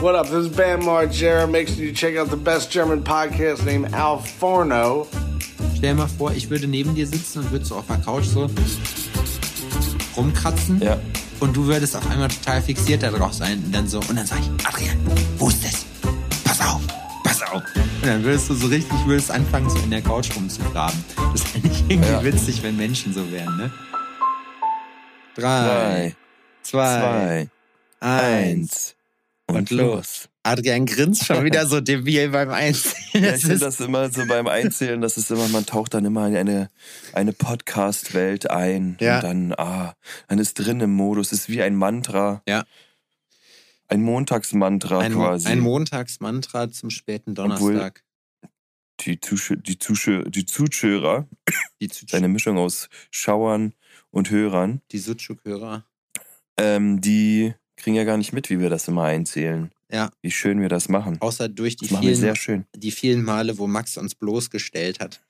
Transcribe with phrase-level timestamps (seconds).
[0.00, 0.26] What up?
[0.26, 1.50] This is Bam Margera.
[1.50, 5.06] Make sure you check out the best German podcast named Al Forno.
[5.76, 8.24] Stell dir mal vor, ich würde neben dir sitzen und würde so auf der Couch
[8.24, 8.48] so
[10.16, 10.80] rumkratzen.
[10.82, 10.98] Ja.
[11.40, 13.62] Und du würdest auf einmal total fixiert darauf sein.
[13.64, 14.98] Und dann so, und dann sag ich, Adrian,
[15.38, 15.84] wo ist das?
[16.44, 16.80] Pass auf,
[17.24, 17.62] pass auf.
[17.74, 21.02] Und dann würdest du so richtig, würdest anfangen, so in der Couch rumzugraben.
[21.32, 22.24] Das ist eigentlich irgendwie Ja.
[22.24, 23.70] witzig, wenn Menschen so wären, ne?
[25.34, 26.16] Drei, Drei,
[26.62, 27.48] zwei, zwei,
[28.00, 28.32] eins.
[28.70, 28.95] eins
[29.48, 30.28] und los.
[30.42, 32.96] Adrian grinst schon wieder so debil beim Einzelnen.
[33.24, 35.94] Ja, Das ich finde ist- das immer so beim Einzählen, das ist immer, man taucht
[35.94, 36.70] dann immer in eine,
[37.12, 38.96] eine Podcast-Welt ein.
[39.00, 39.16] Ja.
[39.16, 39.94] Und dann, ah,
[40.28, 42.42] dann ist drin im Modus, ist wie ein Mantra.
[42.48, 42.64] Ja.
[43.88, 45.48] Ein Montagsmantra ein, quasi.
[45.48, 48.02] ein Montagsmantra zum späten Donnerstag.
[49.00, 51.28] die, Zuschö die, Zuschö die Zuschörer,
[51.80, 53.74] die Zu- eine Mischung aus Schauern
[54.10, 55.84] und Hörern, die Sucuk-Hörer.
[56.56, 59.70] ähm, die kriegen ja gar nicht mit, wie wir das immer einzählen.
[59.90, 60.10] Ja.
[60.20, 61.20] Wie schön wir das machen.
[61.20, 65.22] Außer durch die Das vielen, die vielen Male, wo Max uns bloßgestellt hat.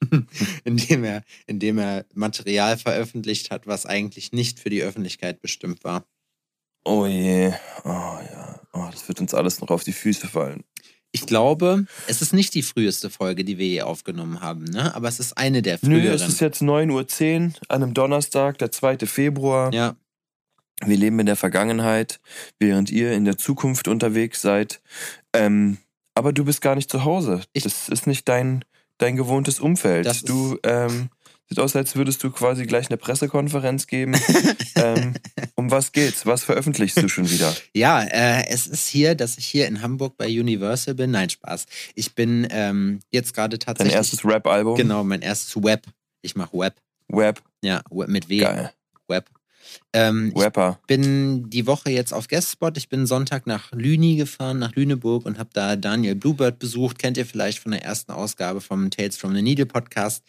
[0.64, 6.04] indem, er, indem er Material veröffentlicht hat, was eigentlich nicht für die Öffentlichkeit bestimmt war.
[6.84, 7.52] Oh je.
[7.84, 8.60] Oh ja.
[8.72, 10.64] Oh, das wird uns alles noch auf die Füße fallen.
[11.12, 14.94] Ich glaube, es ist nicht die früheste Folge, die wir je aufgenommen haben, ne?
[14.94, 16.14] aber es ist eine der Nö, früheren.
[16.14, 18.98] es ist jetzt 9.10 Uhr an einem Donnerstag, der 2.
[19.06, 19.74] Februar.
[19.74, 19.96] ja,
[20.84, 22.20] Wir leben in der Vergangenheit,
[22.58, 24.80] während ihr in der Zukunft unterwegs seid.
[25.32, 25.78] Ähm,
[26.14, 27.42] aber du bist gar nicht zu Hause.
[27.52, 28.64] Ich- das ist nicht dein,
[28.98, 30.28] dein gewohntes Umfeld.
[30.28, 31.10] Du ähm,
[31.48, 34.14] sieht aus, als würdest du quasi gleich eine Pressekonferenz geben.
[34.76, 35.14] ähm,
[35.54, 36.24] um was geht's?
[36.26, 37.54] Was veröffentlichst du schon wieder?
[37.74, 41.10] ja äh, es ist hier, dass ich hier in Hamburg bei Universal bin.
[41.10, 41.66] Nein, Spaß.
[41.94, 43.94] Ich bin ähm, jetzt gerade Dein tatsächlich.
[43.96, 44.76] erstes Rap-Album?
[44.76, 45.86] Genau, mein erstes Web.
[46.22, 46.74] Ich mache Web.
[47.08, 47.42] Web.
[47.62, 48.38] Ja, Web mit W.
[48.38, 48.72] Geil.
[49.08, 49.28] Web.
[49.92, 50.78] Ähm, ich Rapper.
[50.86, 52.76] bin die Woche jetzt auf Guestspot.
[52.76, 56.98] Ich bin Sonntag nach Lüni gefahren, nach Lüneburg und habe da Daniel Bluebird besucht.
[56.98, 60.24] Kennt ihr vielleicht von der ersten Ausgabe vom Tales from the Needle Podcast.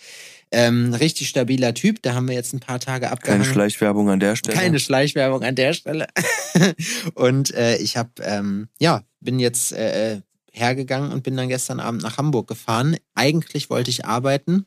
[0.51, 2.01] Ähm, richtig stabiler Typ.
[2.01, 3.45] Da haben wir jetzt ein paar Tage Keine abgehangen.
[3.45, 4.57] Schleichwerbung an der Stelle.
[4.57, 6.07] Keine Schleichwerbung an der Stelle.
[7.13, 10.21] und äh, ich habe, ähm, ja, bin jetzt äh,
[10.51, 12.97] hergegangen und bin dann gestern Abend nach Hamburg gefahren.
[13.15, 14.65] Eigentlich wollte ich arbeiten,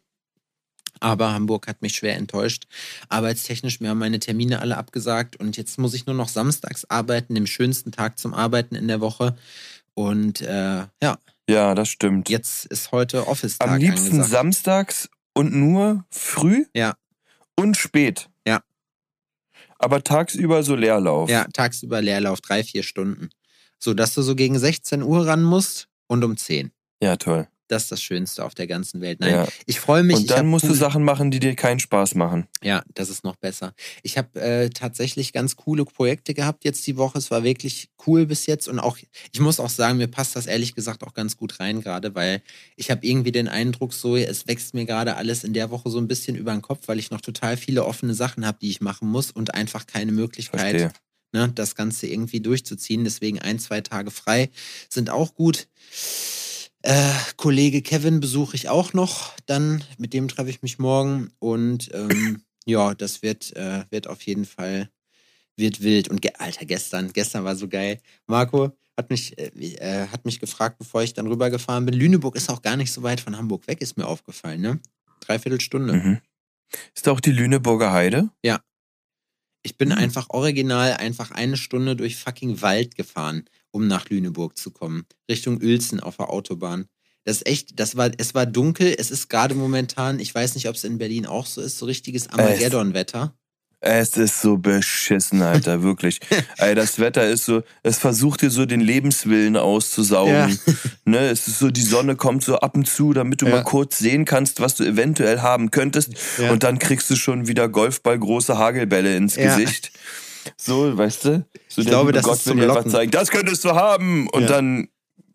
[1.01, 2.65] aber Hamburg hat mich schwer enttäuscht.
[3.09, 7.35] Arbeitstechnisch, mir haben meine Termine alle abgesagt und jetzt muss ich nur noch samstags arbeiten,
[7.35, 9.37] dem schönsten Tag zum Arbeiten in der Woche.
[9.95, 11.19] Und äh, ja,
[11.49, 12.29] Ja, das stimmt.
[12.29, 14.31] jetzt ist heute Office-Tag Am liebsten angesagt.
[14.31, 16.95] samstags und nur früh Ja.
[17.57, 18.29] und spät.
[18.47, 18.63] Ja.
[19.79, 21.29] Aber tagsüber so Leerlauf.
[21.31, 23.29] Ja, tagsüber Leerlauf, drei, vier Stunden.
[23.79, 26.71] So dass du so gegen 16 Uhr ran musst und um 10.
[27.03, 27.49] Ja, toll.
[27.69, 29.21] Das ist das Schönste auf der ganzen Welt.
[29.21, 29.49] Nein, Ja.
[29.67, 30.17] ich freue mich.
[30.17, 32.47] Und dann musst du cool- Sachen machen, die dir keinen Spaß machen.
[32.63, 33.73] Ja, das ist noch besser.
[34.03, 37.17] Ich habe äh, tatsächlich ganz coole Projekte gehabt jetzt die Woche.
[37.19, 38.99] Es war wirklich cool bis jetzt und auch,
[39.33, 42.43] ich muss auch sagen, mir passt das ehrlich gesagt auch ganz gut rein gerade, weil
[42.77, 45.99] ich habe irgendwie den Eindruck, so es wächst mir gerade alles in der Woche so
[45.99, 48.81] ein bisschen über den Kopf, weil ich noch total viele offene Sachen habe, die ich
[48.83, 50.93] machen muss und einfach keine Möglichkeit,
[51.33, 53.05] ne, das Ganze irgendwie durchzuziehen.
[53.05, 54.51] Deswegen ein, zwei Tage frei
[54.91, 55.67] sind auch gut.
[56.87, 59.33] Äh, Kollege Kevin besuche ich auch noch.
[59.47, 64.21] Dann mit dem treffe ich mich morgen und ähm, ja, das wird äh, wird auf
[64.23, 64.91] jeden Fall
[65.57, 66.09] wird wild.
[66.09, 68.01] Und ge Alter, gestern gestern war so geil.
[68.27, 69.47] Marco hat mich äh,
[69.77, 71.95] äh, hat mich gefragt, bevor ich dann rübergefahren bin.
[71.95, 74.61] Lüneburg ist auch gar nicht so weit von Hamburg weg, ist mir aufgefallen.
[74.61, 74.79] Ne,
[75.21, 75.95] dreiviertel Stunde.
[75.95, 76.21] Mhm.
[76.95, 78.29] Ist da auch die Lüneburger Heide?
[79.67, 79.95] Ich bin Mhm.
[79.95, 85.05] einfach original einfach eine Stunde durch fucking Wald gefahren, um nach Lüneburg zu kommen.
[85.29, 86.87] Richtung Uelzen auf der Autobahn.
[87.25, 90.69] Das ist echt, das war, es war dunkel, es ist gerade momentan, ich weiß nicht,
[90.69, 93.35] ob es in Berlin auch so ist, so richtiges Armageddon-Wetter.
[93.87, 96.21] Es ist so beschissen, Alter, wirklich.
[96.57, 100.59] Ey, das Wetter ist so, es versucht dir so den Lebenswillen auszusaugen.
[101.07, 103.57] Ne, es ist so, die Sonne kommt so ab und zu, damit du Ja.
[103.57, 106.13] mal kurz sehen kannst, was du eventuell haben könntest.
[106.39, 106.51] Ja.
[106.51, 109.55] Und dann kriegst du schon wieder Golfballgroße Hagelbälle ins Ja.
[109.55, 109.93] Gesicht.
[110.57, 111.47] So, weißt du?
[111.69, 112.91] So Ich glaube, das ist will zum einfach Locken.
[112.91, 114.29] zeigen, das könntest du haben.
[114.29, 114.49] Und Ja.
[114.49, 114.89] dann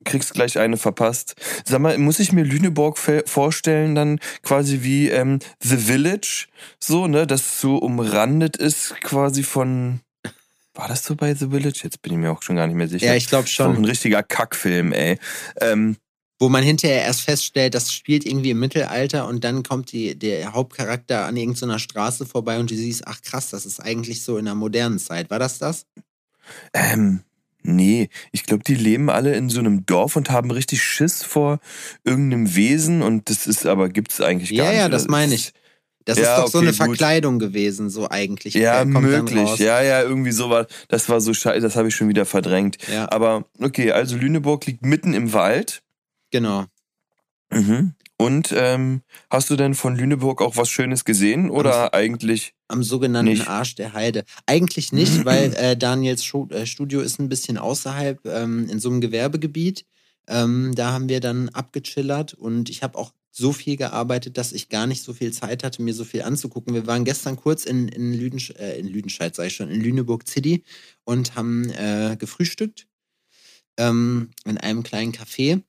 [0.05, 1.35] kriegst gleich eine verpasst.
[1.65, 6.47] Sag mal, muss ich mir Lüneburg vorstellen, dann quasi wie ähm, The Village,
[6.79, 9.99] so, ne, das so umrandet ist quasi von.
[10.73, 11.81] War das so bei The Village?
[11.83, 13.07] Jetzt bin ich mir auch schon gar nicht mehr sicher.
[13.07, 13.85] Ja, ich glaube Das war auch ein schon.
[13.85, 15.19] richtiger Kackfilm, ey.
[15.59, 15.97] Ähm,
[16.39, 20.53] Wo man hinterher erst feststellt, das spielt irgendwie im Mittelalter und dann kommt die, der
[20.53, 24.45] Hauptcharakter an irgendeiner Straße vorbei und du siehst, ach krass, das ist eigentlich so in
[24.45, 25.29] der modernen Zeit.
[25.29, 25.85] War das das?
[26.73, 27.21] ähm,
[27.61, 31.59] nee, ich glaube, die leben alle in so einem Dorf und haben richtig Schiss vor
[32.03, 34.79] irgendeinem Wesen und das ist aber gibt's eigentlich gar Ja, nicht.
[34.79, 35.11] ja, das oder?
[35.11, 35.51] meine ich.
[36.05, 36.85] Das Ja, ist doch so okay, eine gut.
[36.87, 38.55] Verkleidung gewesen, so eigentlich.
[38.55, 39.57] Ja, möglich.
[39.59, 40.65] Ja, ja, irgendwie so war.
[40.87, 42.77] Das war so scheiße, das habe ich schon wieder verdrängt.
[42.91, 43.11] Ja.
[43.11, 45.83] Aber okay, also Lüneburg liegt mitten im Wald.
[46.31, 46.65] Genau.
[47.51, 47.93] Mhm.
[48.17, 52.53] Und ähm, hast du denn von Lüneburg auch was Schönes gesehen oder eigentlich?
[52.67, 53.47] Am sogenannten Nicht.
[53.47, 54.25] Arsch der Heide.
[54.45, 58.99] Eigentlich nicht, weil äh, Daniels äh, Studio ist ein bisschen außerhalb ähm, in so einem
[58.99, 59.85] Gewerbegebiet.
[60.27, 64.69] Ähm, da haben wir dann abgechillert und ich habe auch so viel gearbeitet, dass ich
[64.69, 66.73] gar nicht so viel Zeit hatte, mir so viel anzugucken.
[66.73, 70.27] Wir waren gestern kurz in, in, Lüdensch äh, in Lüdenscheid, sag ich schon, in Lüneburg
[70.27, 70.63] City
[71.05, 72.85] und haben äh, gefrühstückt
[73.77, 75.63] ähm, in einem kleinen Café.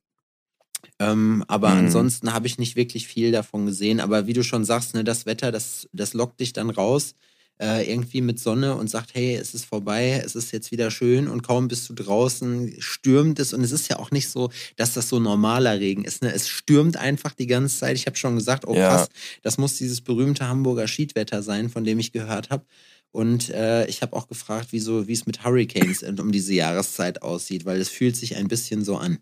[0.98, 1.78] Ähm, aber Mhm.
[1.78, 4.00] ansonsten habe ich nicht wirklich viel davon gesehen.
[4.00, 7.14] Aber wie du schon sagst, ne, das Wetter, das, das lockt dich dann raus,
[7.62, 11.28] äh, irgendwie mit Sonne und sagt, hey, es ist vorbei, es ist jetzt wieder schön
[11.28, 13.52] und kaum bist du draußen, stürmt es.
[13.52, 16.22] Und es ist ja auch nicht so, dass das so normaler Regen ist.
[16.22, 16.32] Ne?
[16.32, 17.96] Es stürmt einfach die ganze Zeit.
[17.96, 18.88] Ich habe schon gesagt, oh Ja.
[18.88, 19.08] krass,
[19.42, 22.64] das muss dieses berühmte Hamburger Schiedwetter sein, von dem ich gehört habe.
[23.12, 27.80] Und äh, ich habe auch gefragt, wie es mit Hurricanes um diese Jahreszeit aussieht, weil
[27.80, 29.18] es fühlt sich ein bisschen so an,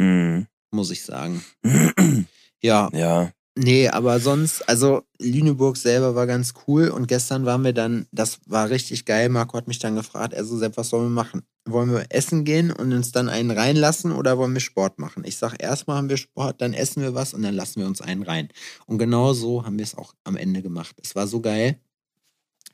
[0.00, 0.46] Hm.
[0.70, 1.44] muss ich sagen.
[2.62, 3.30] Ja, Ja.
[3.56, 8.38] nee, aber sonst, also Lüneburg selber war ganz cool und gestern waren wir dann, das
[8.46, 9.28] war richtig geil.
[9.28, 11.42] Marco hat mich dann gefragt, also Sepp, was sollen wir machen?
[11.66, 15.24] Wollen wir essen gehen und uns dann einen reinlassen oder wollen wir Sport machen?
[15.26, 18.00] Ich sag, erstmal haben wir Sport, dann essen wir was und dann lassen wir uns
[18.00, 18.48] einen rein.
[18.86, 20.96] Und genau so haben wir es auch am Ende gemacht.
[21.02, 21.78] Es war so geil.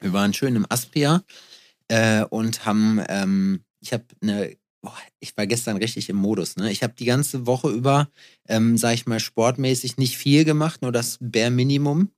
[0.00, 1.24] Wir waren schön im Aspia
[1.88, 6.56] äh, und haben, ähm, ich habe eine, boah, ich war gestern richtig im Modus.
[6.56, 6.70] Ne?
[6.70, 8.08] Ich habe die ganze Woche über,
[8.48, 12.10] ähm, sag ich mal, sportmäßig nicht viel gemacht, nur das Bare Minimum.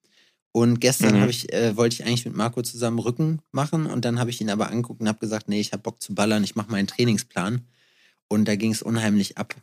[0.54, 1.28] Und gestern Mhm.
[1.28, 4.50] ich, äh, wollte ich eigentlich mit Marco zusammen Rücken machen und dann habe ich ihn
[4.50, 7.62] aber angeguckt und habe gesagt, nee, ich habe Bock zu ballern, ich mache meinen Trainingsplan.
[8.28, 9.54] Und da ging es unheimlich ab.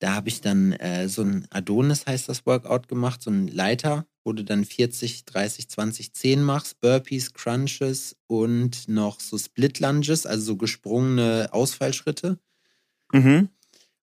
[0.00, 4.06] Da habe ich dann äh, so ein Adonis heißt das Workout gemacht, so ein Leiter,
[4.28, 10.26] wo du dann 40, 30, 20, 10 machst, Burpees, Crunches und noch so Split Lunges,
[10.26, 12.38] also so gesprungene Ausfallschritte.
[13.10, 13.48] Mhm.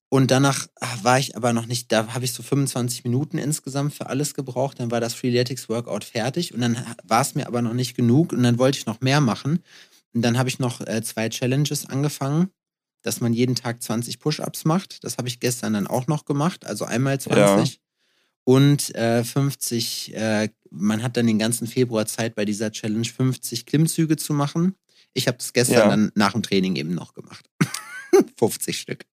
[0.09, 3.93] Und danach ah, war ich aber noch nicht, da habe ich so 25 Minuten insgesamt
[3.93, 4.79] für alles gebraucht.
[4.79, 8.33] Dann war das Freeletics Workout fertig und dann war es mir aber noch nicht genug
[8.33, 9.59] und dann wollte ich noch mehr machen.
[10.15, 12.49] Und dann habe ich noch äh, zwei Challenges angefangen,
[13.03, 15.03] dass man jeden Tag 20 Push-Ups macht.
[15.03, 17.79] Das habe ich gestern dann auch noch gemacht, also einmal 20.
[18.45, 23.65] Und äh, 50, äh, man hat dann den ganzen Februar Zeit bei dieser Challenge 50
[23.65, 24.75] Klimmzüge zu machen.
[25.13, 25.87] Ich habe das gestern Ja.
[25.87, 27.49] dann nach dem Training eben noch gemacht.
[28.37, 29.05] 50 Stück.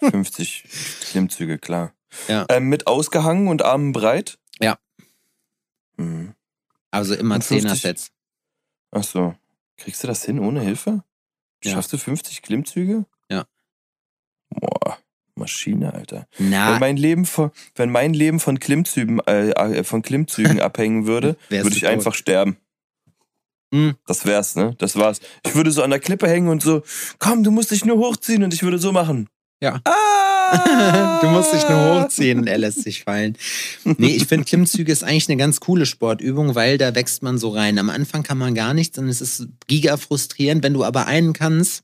[0.00, 0.64] 50
[1.10, 1.92] Klimmzüge, klar.
[2.28, 2.46] Ja.
[2.48, 4.38] Ähm, mit ausgehangen und Armen breit?
[4.60, 4.78] Ja.
[5.96, 6.34] Mhm.
[6.90, 8.10] Also immer Und 50 Zehner-Sets.
[8.92, 9.34] Ach so.
[9.76, 11.02] Kriegst du das hin ohne Hilfe?
[11.64, 11.72] Ja.
[11.72, 13.04] Schaffst du 50 Klimmzüge?
[13.28, 13.46] Ja.
[14.50, 14.98] Boah,
[15.36, 16.26] Maschine, Alter.
[16.38, 21.06] Na, Wenn mein Leben von, wenn mein Leben von Klimmzügen, äh, äh, von Klimmzügen abhängen
[21.06, 21.90] würde, würde ich tot.
[21.90, 22.56] einfach sterben.
[23.72, 23.96] Hm.
[24.06, 24.76] Das wär's, ne?
[24.78, 25.20] Das war's.
[25.44, 26.82] Ich würde so an der Klippe hängen und so,
[27.18, 29.28] komm, du musst dich nur hochziehen und ich würde so machen.
[29.60, 29.80] Ja.
[29.84, 31.18] Ah!
[31.22, 33.36] du musst dich nur hochziehen und er lässt sich fallen.
[33.84, 37.48] Nee, ich finde Klimmzüge ist eigentlich eine ganz coole Sportübung, weil da wächst man so
[37.48, 37.78] rein.
[37.78, 40.62] Am Anfang kann man gar nichts und es ist giga frustrierend.
[40.62, 41.82] Wenn du aber einen kannst,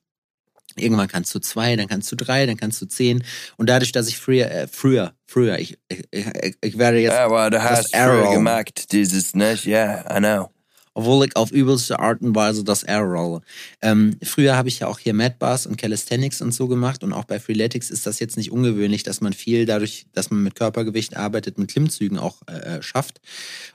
[0.77, 3.23] irgendwann kannst du zwei, dann kannst du drei, dann kannst du zehn.
[3.57, 7.25] Und dadurch, dass ich früher, äh, früher, früher, ich, ich, ich, ich werde jetzt Ja,
[7.27, 8.35] aber du hast früher Arrow.
[8.35, 9.57] gemacht, dieses, ne?
[9.65, 10.51] Ja, I know.
[10.95, 13.41] obwohl ich auf übelste Art und Weise das Air rolle.
[13.81, 17.13] Ähm, früher habe ich ja auch hier Mad Bars und Calisthenics und so gemacht und
[17.13, 20.57] auch bei Freeletics ist das jetzt nicht ungewöhnlich, dass man viel dadurch, dass man mit
[20.57, 23.21] Körpergewicht arbeitet, mit Klimmzügen auch äh, schafft.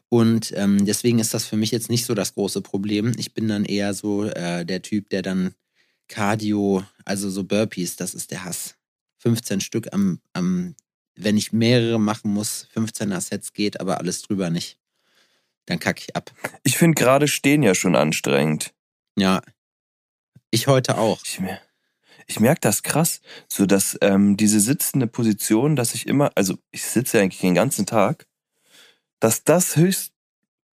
[0.10, 3.14] Und ähm, deswegen ist das für mich jetzt nicht so das große Problem.
[3.18, 5.54] Ich bin dann eher so äh, der Typ, der dann
[6.08, 8.76] Cardio, also so Burpees, das ist der Hass.
[9.20, 10.76] 15 Stück am, am
[11.16, 14.78] wenn ich mehrere machen muss, 15er Sets geht, aber alles drüber nicht.
[15.66, 16.32] Dann kacke ich ab.
[16.64, 18.74] Ich finde gerade stehen ja schon anstrengend.
[19.16, 19.42] Ja.
[20.52, 21.22] Ich heute auch.
[21.24, 21.60] Ich, mer
[22.28, 26.84] ich merke das krass, so dass ähm, diese sitzende Position, dass ich immer, also ich
[26.84, 28.28] sitze ja eigentlich den ganzen Tag,
[29.20, 30.14] dass das höchst,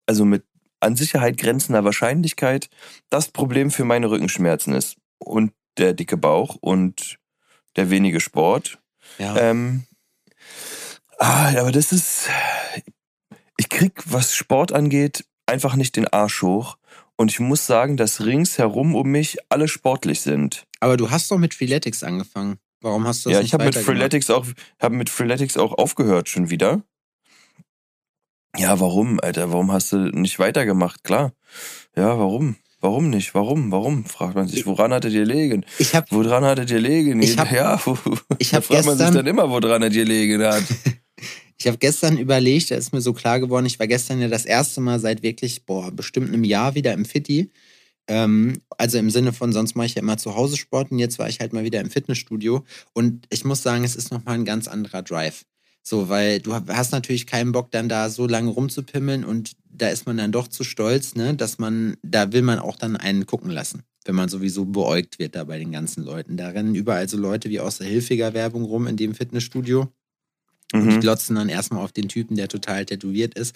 [0.06, 0.44] also mit
[0.80, 2.70] an Sicherheit grenzender Wahrscheinlichkeit
[3.10, 4.98] das Problem für meine Rückenschmerzen ist.
[5.18, 7.18] Und der dicke Bauch und
[7.76, 8.80] der wenige Sport.
[9.18, 9.36] Ja.
[9.38, 9.84] Ähm,
[11.20, 12.30] ah, aber das ist.
[13.58, 16.78] Ich krieg, was Sport angeht, einfach nicht den Arsch hoch.
[17.18, 20.66] Und ich muss sagen, dass ringsherum um mich alle sportlich sind.
[20.82, 22.60] Aber du hast doch mit Freeletics angefangen.
[22.82, 23.76] Warum hast du das Ja, nicht ich habe mit?
[23.76, 24.46] Freeletics auch,
[24.82, 26.84] habe mit Freeletics auch aufgehört schon wieder.
[28.58, 29.52] Ja, warum, Alter?
[29.52, 31.04] Warum hast du nicht weitergemacht?
[31.04, 31.34] Klar.
[31.96, 32.58] Ja, warum?
[32.86, 33.34] Warum nicht?
[33.34, 33.72] Warum?
[33.72, 34.06] Warum?
[34.06, 35.66] Fragt man sich, woran hattet ihr liegen?
[35.80, 37.20] Ich habe Woran hattet ihr liegen?
[37.24, 37.82] Ich hab- ja,
[38.38, 40.62] ich da hab fragt man sich gestern- dann immer, woran er dir liegen hat.
[41.18, 41.26] ich
[41.58, 44.46] Ich habe gestern überlegt, da ist mir so klar geworden, ich war gestern ja das
[44.46, 47.50] erste Mal seit wirklich, boah, bestimmt einem Jahr wieder im Fitti.
[48.08, 51.18] Ähm, also im Sinne von, sonst mache ich ja immer zu Hause Sport und jetzt
[51.18, 52.64] war ich halt mal wieder im Fitnessstudio.
[52.94, 55.44] Und ich muss sagen, es ist nochmal ein ganz anderer Drive.
[55.88, 60.08] So, weil du hast natürlich keinen Bock, dann da so lange rumzupimmeln und da ist
[60.08, 63.52] man dann doch zu stolz, ne, dass man, da will man auch dann einen gucken
[63.52, 66.38] lassen, wenn man sowieso beäugt wird da bei den ganzen Leuten.
[66.38, 69.92] Da rennen überall so Leute wie aus der Hilfiger-Werbung rum in dem Fitnessstudio.
[70.74, 71.02] Und die Mhm.
[71.02, 73.56] glotzen dann erstmal auf den Typen, der total tätowiert ist.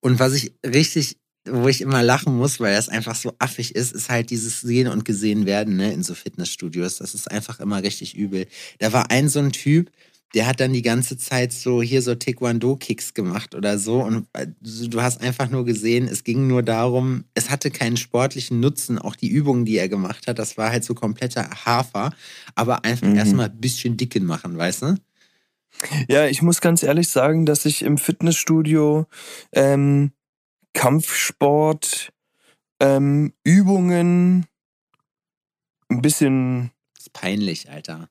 [0.00, 1.16] Und was ich richtig,
[1.48, 4.88] wo ich immer lachen muss, weil das einfach so affig ist, ist halt dieses Sehen
[4.88, 6.98] und Gesehen werden ne, in so Fitnessstudios.
[6.98, 8.46] Das ist einfach immer richtig übel.
[8.78, 9.90] Da war ein so ein Typ,
[10.34, 14.02] der hat dann die ganze Zeit so hier so Taekwondo-Kicks gemacht oder so.
[14.02, 14.26] Und
[14.60, 18.98] du du hast einfach nur gesehen, es ging nur darum, es hatte keinen sportlichen Nutzen,
[18.98, 22.10] auch die Übungen, die er gemacht hat, das war halt so kompletter Hafer,
[22.54, 23.16] aber einfach Mhm.
[23.16, 24.94] erstmal ein bisschen dicken machen, weißt du?
[26.08, 29.06] Ja, ich muss ganz ehrlich sagen, dass ich im Fitnessstudio
[29.52, 30.12] ähm,
[30.74, 32.12] Kampfsport
[32.80, 34.46] ähm, Übungen
[35.88, 38.08] ein bisschen, Das ist peinlich, Alter.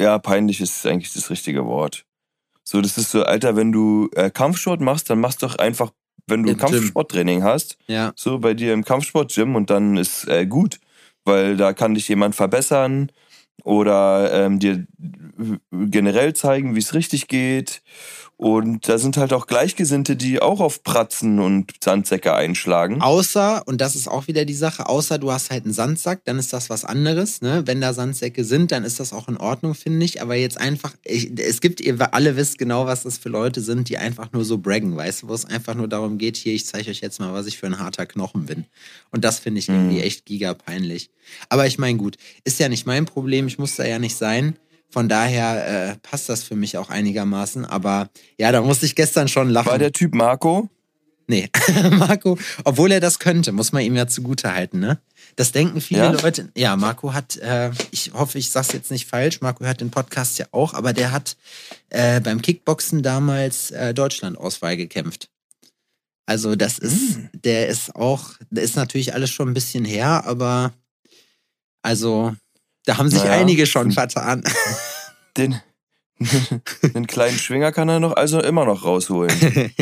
[0.00, 2.04] Ja, peinlich ist eigentlich das richtige Wort.
[2.64, 5.92] So, das ist so, Alter, wenn du äh, Kampfsport machst, dann machst doch einfach,
[6.26, 6.58] wenn du Im.
[6.58, 8.12] Kampfsporttraining hast, Ja.
[8.16, 10.80] so bei dir im Kampfsportgym und dann ist äh, gut,
[11.24, 13.12] weil da kann dich jemand verbessern
[13.62, 14.86] oder ähm, dir
[15.70, 17.82] generell zeigen, wie es richtig geht.
[18.38, 23.00] Und da sind halt auch Gleichgesinnte, die auch auf Pratzen und Sandsäcke einschlagen.
[23.00, 26.38] Außer, und das ist auch wieder die Sache, außer du hast halt einen Sandsack, dann
[26.38, 27.40] ist das was anderes.
[27.40, 27.62] Ne?
[27.64, 30.20] Wenn da Sandsäcke sind, dann ist das auch in Ordnung, finde ich.
[30.20, 33.88] Aber jetzt einfach, ich, es gibt, ihr alle wisst genau, was das für Leute sind,
[33.88, 36.66] die einfach nur so braggen, weißt du, wo es einfach nur darum geht, hier, ich
[36.66, 38.66] zeige euch jetzt mal, was ich für ein harter Knochen bin.
[39.12, 40.02] Und das finde ich irgendwie Mhm.
[40.02, 41.08] echt giga peinlich.
[41.48, 44.56] Aber ich meine, gut, ist ja nicht mein Problem, ich muss da ja nicht sein.
[44.96, 47.66] Von daher äh, passt das für mich auch einigermaßen.
[47.66, 49.66] Aber ja, da musste ich gestern schon lachen.
[49.66, 50.70] War der Typ Marco?
[51.26, 51.50] Nee,
[51.90, 54.98] Marco, obwohl er das könnte, muss man ihm ja zugute halten, ne?
[55.34, 56.10] Das denken viele Ja?
[56.12, 56.50] Leute.
[56.56, 60.38] Ja, Marco hat, äh, ich hoffe, ich sag's jetzt nicht falsch, Marco hört den Podcast
[60.38, 61.36] ja auch, aber der hat
[61.90, 65.28] äh, beim Kickboxen damals äh, Deutschland-Auswahl gekämpft.
[66.24, 67.28] Also das ist, Hm.
[67.34, 70.72] der ist auch, der ist natürlich alles schon ein bisschen her, aber
[71.82, 72.34] also
[72.86, 73.32] da haben sich Naja.
[73.32, 74.42] einige schon vertan.
[75.36, 75.60] Den,
[76.94, 79.36] den kleinen Schwinger kann er noch also immer noch rausholen.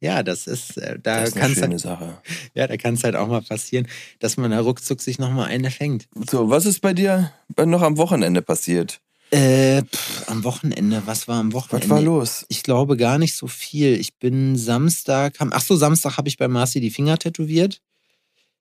[0.00, 2.18] ja, das ist, äh, da Das ist eine schöne halt, Sache.
[2.54, 5.70] ja, da kann es halt auch mal passieren, dass man da ruckzuck sich nochmal eine
[5.70, 6.08] fängt.
[6.30, 9.00] So, was ist bei dir noch am Wochenende passiert?
[9.30, 11.88] Äh, pff, am Wochenende, was war am Wochenende?
[11.88, 12.46] Was war los?
[12.48, 13.98] Ich glaube gar nicht so viel.
[14.00, 17.80] Ich bin Samstag, ach so, Samstag habe ich bei Marci die Finger tätowiert,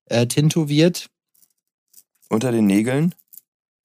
[0.06, 1.08] äh, tintoviert.
[2.30, 3.14] Unter den Nägeln?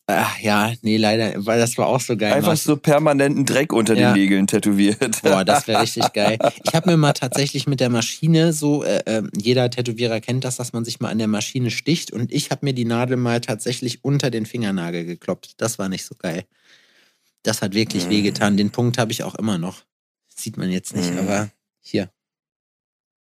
[0.08, 2.32] Ach ja, nee, leider, weil das war auch so geil.
[2.32, 2.64] Einfach Marci.
[2.64, 4.12] so permanenten Dreck unter Ja.
[4.12, 5.22] den Nägeln tätowiert.
[5.22, 6.38] Boah, das wäre richtig geil.
[6.64, 10.56] Ich habe mir mal tatsächlich mit der Maschine so, äh, äh, jeder Tätowierer kennt das,
[10.56, 13.40] dass man sich mal an der Maschine sticht und ich habe mir die Nadel mal
[13.40, 15.54] tatsächlich unter den Fingernagel gekloppt.
[15.58, 16.44] Das war nicht so geil.
[17.44, 18.10] Das hat wirklich Mhm.
[18.10, 18.56] wehgetan.
[18.56, 19.82] Den Punkt habe ich auch immer noch.
[20.34, 21.18] Sieht man jetzt nicht, Mhm.
[21.20, 22.10] aber hier.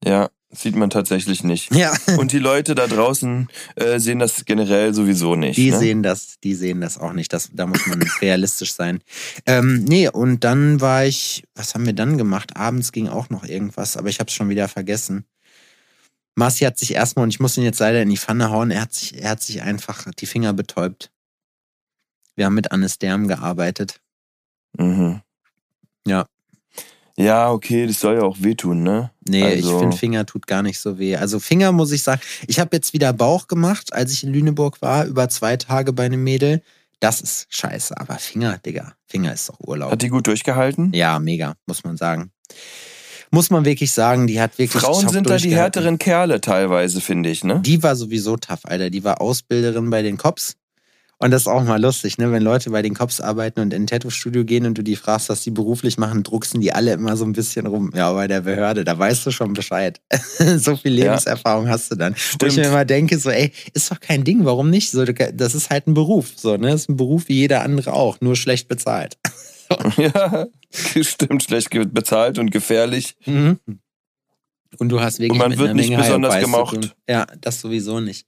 [0.02, 1.75] Ja, sieht man tatsächlich nicht.
[1.75, 5.57] Ja, Und die Leute da draußen äh, sehen das generell sowieso nicht.
[5.57, 5.78] die ne?
[5.78, 7.33] sehen das, die sehen das auch nicht.
[7.33, 9.00] Das, da muss man realistisch sein.
[9.47, 12.57] Ähm, nee, und dann war ich, was haben wir dann gemacht?
[12.57, 15.25] Abends ging auch noch irgendwas, aber ich habe es schon wieder vergessen.
[16.35, 18.83] Marci hat sich erstmal, und ich muss ihn jetzt leider in die Pfanne hauen, er
[18.83, 21.11] hat sich, er hat sich einfach die Finger betäubt.
[22.35, 24.00] Wir haben mit Anesderm gearbeitet.
[24.76, 25.21] Mhm.
[26.07, 26.26] Ja.
[27.20, 29.10] Ja, okay, das soll ja auch wehtun, ne?
[29.28, 31.16] Nee, ich Also- finde Finger tut gar nicht so weh.
[31.16, 34.80] Also Finger muss ich sagen, ich habe jetzt wieder Bauch gemacht, als ich in Lüneburg
[34.82, 36.62] war, über zwei Tage bei einem Mädel.
[37.00, 39.90] Das ist scheiße, aber Finger, Digga, Finger ist doch Urlaub.
[39.90, 40.92] Hat die gut durchgehalten?
[40.92, 42.30] Ja, mega, muss man sagen.
[43.30, 44.82] Muss man wirklich sagen, die hat wirklich.
[44.82, 47.60] Frauen sind da die härteren Kerle teilweise, finde ich, ne?
[47.60, 48.90] Die war sowieso tough, Alter.
[48.90, 50.56] Die war Ausbilderin bei den Cops.
[51.22, 52.32] Und das ist auch mal lustig, ne?
[52.32, 55.28] Wenn Leute bei den Cops arbeiten und in ein Tattoo-Studio gehen und du die fragst,
[55.28, 57.90] was die beruflich machen, drucksen die alle immer so ein bisschen rum.
[57.94, 60.00] Ja, bei der Behörde, da weißt du schon Bescheid.
[60.56, 61.04] so viel Ja.
[61.04, 62.14] Lebenserfahrung hast du dann.
[62.14, 62.56] Wo ich Stimmt.
[62.56, 64.90] mir immer denke, so, ey, ist doch kein Ding, warum nicht?
[64.90, 66.70] So, das ist halt ein Beruf, so, ne?
[66.70, 69.18] Das ist ein Beruf wie jeder andere auch, nur schlecht bezahlt.
[69.96, 70.46] Ja,
[71.02, 73.16] stimmt, schlecht bezahlt und gefährlich.
[73.26, 73.58] Mhm.
[74.78, 76.96] Und du hast wirklich Und man wird nicht besonders gemocht.
[77.08, 78.26] Ja, das sowieso nicht.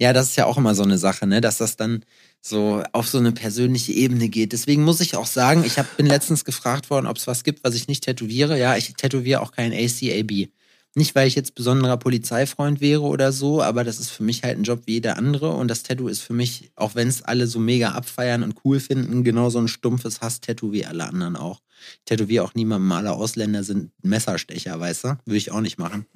[0.00, 2.06] Ja, das ist ja auch immer so eine Sache, ne, dass das dann
[2.40, 4.52] so auf so eine persönliche Ebene geht.
[4.52, 7.62] Deswegen muss ich auch sagen, ich hab, bin letztens gefragt worden, ob es was gibt,
[7.64, 8.58] was ich nicht tätowiere.
[8.58, 10.48] Ja, ich tätowiere auch kein ACAB.
[10.94, 14.56] Nicht, weil ich jetzt besonderer Polizeifreund wäre oder so, aber das ist für mich halt
[14.56, 15.50] ein Job wie jeder andere.
[15.50, 18.80] Und das Tattoo ist für mich, auch wenn es alle so mega abfeiern und cool
[18.80, 21.60] finden, genauso ein stumpfes Hass-Tattoo wie alle anderen auch.
[21.98, 25.08] Ich tätowiere auch niemandem, alle Ausländer sind Messerstecher, weißt du?
[25.26, 26.06] Würde ich auch nicht machen.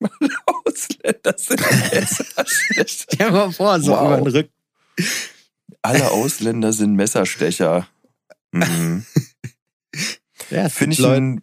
[1.04, 1.60] Ausländer sind
[1.92, 2.84] Messerstecher.
[2.86, 4.06] Stell mal vor, so Wow.
[4.06, 4.52] über den Rücken.
[5.82, 7.88] Alle Ausländer sind Messerstecher.
[8.52, 9.04] Mhm.
[10.50, 11.42] Ja, es, Finde gibt ich Leute,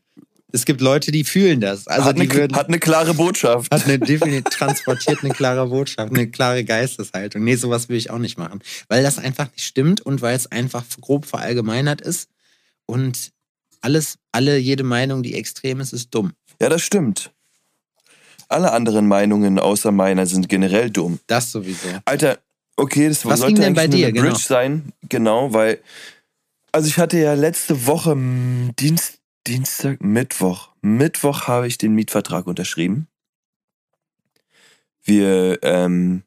[0.52, 1.86] es gibt Leute, die fühlen das.
[1.86, 3.72] Also hat, die eine, würden, hat eine klare Botschaft.
[3.72, 7.44] hat eine definitiv transportiert eine klare Botschaft, eine klare Geisteshaltung.
[7.44, 8.62] Nee, sowas will ich auch nicht machen.
[8.88, 12.30] Weil das einfach nicht stimmt und weil es einfach grob verallgemeinert ist.
[12.88, 13.32] Und
[13.82, 16.34] alles, alle, jede Meinung, die extrem ist, ist dumm.
[16.60, 17.32] Ja, das stimmt.
[18.48, 21.20] Alle anderen Meinungen außer meiner sind generell dumm.
[21.28, 21.88] Das sowieso.
[22.06, 22.40] Alter,
[22.76, 24.30] okay, das Was sollte eigentlich dir, eine genau?
[24.30, 24.94] Bridge sein.
[25.10, 25.80] Genau, weil.
[26.72, 30.70] Also ich hatte ja letzte Woche m, Dienst, Dienstag, Mittwoch.
[30.82, 33.08] Mittwoch habe ich den Mietvertrag unterschrieben.
[35.04, 36.24] Wir ähm,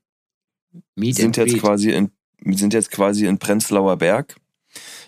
[0.97, 2.11] sind jetzt quasi in
[2.45, 4.37] sind jetzt quasi in Prenzlauer Berg.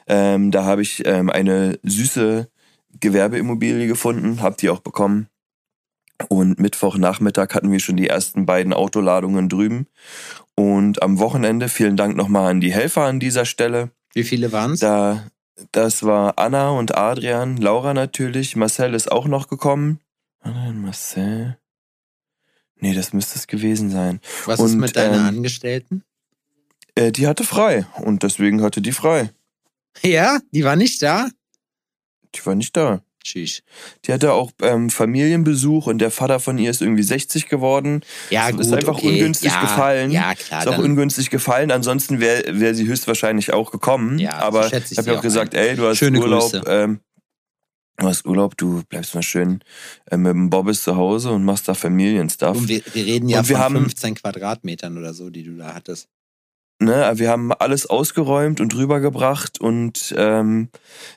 [0.06, 2.48] Ähm, da habe ich ähm, eine süße
[2.98, 5.28] Gewerbeimmobilie gefunden, habe die auch bekommen.
[6.28, 9.86] Und Mittwochnachmittag hatten wir schon die ersten beiden Autoladungen drüben.
[10.54, 13.90] Und am Wochenende, vielen Dank nochmal an die Helfer an dieser Stelle.
[14.12, 14.80] Wie viele waren es?
[14.80, 15.24] Da,
[15.72, 20.00] das war Anna und Adrian, Laura natürlich, Marcel ist auch noch gekommen.
[20.42, 21.58] Und Marcel.
[22.76, 24.20] Nee, das müsste es gewesen sein.
[24.46, 26.02] Was ist und, mit deiner ähm, Angestellten?
[26.94, 29.30] Äh, die hatte frei und deswegen hatte die frei.
[30.02, 31.28] Ja, die war nicht da?
[32.34, 33.02] Die war nicht da.
[33.22, 33.62] Tschüss.
[34.04, 38.00] Die hatte auch ähm, Familienbesuch und der Vater von ihr ist irgendwie 60 geworden.
[38.30, 38.72] Ja, Ist gut.
[38.72, 39.08] einfach okay.
[39.08, 40.10] ungünstig ja, gefallen.
[40.10, 40.62] Ja, klar.
[40.62, 44.18] ist auch ungünstig gefallen, ansonsten wäre wär sie höchstwahrscheinlich auch gekommen.
[44.18, 46.50] Ja, so Aber schätze ich habe ja auch gesagt, ey, du hast Schöne Urlaub.
[46.66, 47.00] Ähm,
[47.98, 49.60] du hast Urlaub, du bleibst mal schön
[50.10, 52.56] äh, mit dem Bobbys zu Hause und machst da Familienstuff.
[52.56, 55.74] und wir, wir reden ja Und von haben- 15 Quadratmetern oder so, die du da
[55.74, 56.08] hattest.
[56.82, 60.70] Ne, wir haben alles ausgeräumt und rübergebracht und ähm,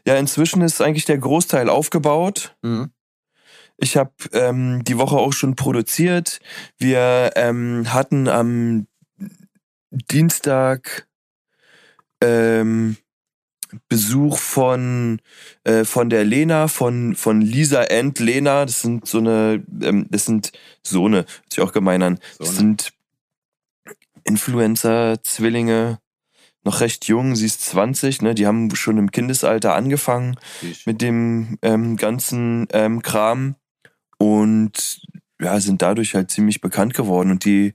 [0.06, 2.54] ja, inzwischen ist eigentlich der Großteil aufgebaut.
[2.64, 2.92] Mhm.
[3.78, 6.42] Ich habe ähm, die Woche auch schon produziert.
[6.78, 8.88] Wir ähm, hatten am
[9.90, 11.08] Dienstag
[12.22, 12.98] ähm,
[13.88, 15.20] Besuch von,
[15.64, 18.66] äh, von der Lena, von, von Lisa and Lena.
[18.66, 20.52] Das sind so eine, ähm, das sind
[20.84, 22.20] so eine, hört sich auch gemein an.
[22.38, 22.94] Das sind
[24.24, 26.00] Influencer, Zwillinge,
[26.64, 28.36] noch recht jung, sie ist 20, ne?
[28.36, 30.86] Die haben schon im Kindesalter angefangen Tschüss.
[30.86, 33.56] mit dem ähm, ganzen ähm, Kram
[34.18, 35.02] und
[35.42, 37.32] ja, sind dadurch halt ziemlich bekannt geworden.
[37.32, 37.74] Und die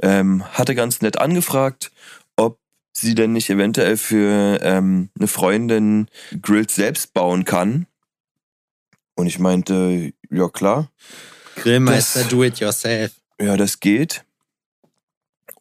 [0.00, 1.92] ähm, hatte ganz nett angefragt,
[2.36, 2.58] ob
[2.94, 6.08] sie denn nicht eventuell für ähm, eine Freundin
[6.40, 7.86] Grills selbst bauen kann.
[9.14, 10.90] Und ich meinte, ja klar,
[11.56, 13.12] Grillmeister, das- do it yourself.
[13.38, 14.24] ja, das geht.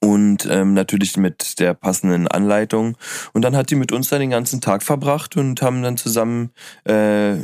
[0.04, 2.98] Und ähm, natürlich mit der passenden Anleitung.
[3.34, 6.50] Und dann hat die mit uns dann den ganzen Tag verbracht und haben dann zusammen
[6.86, 7.38] äh,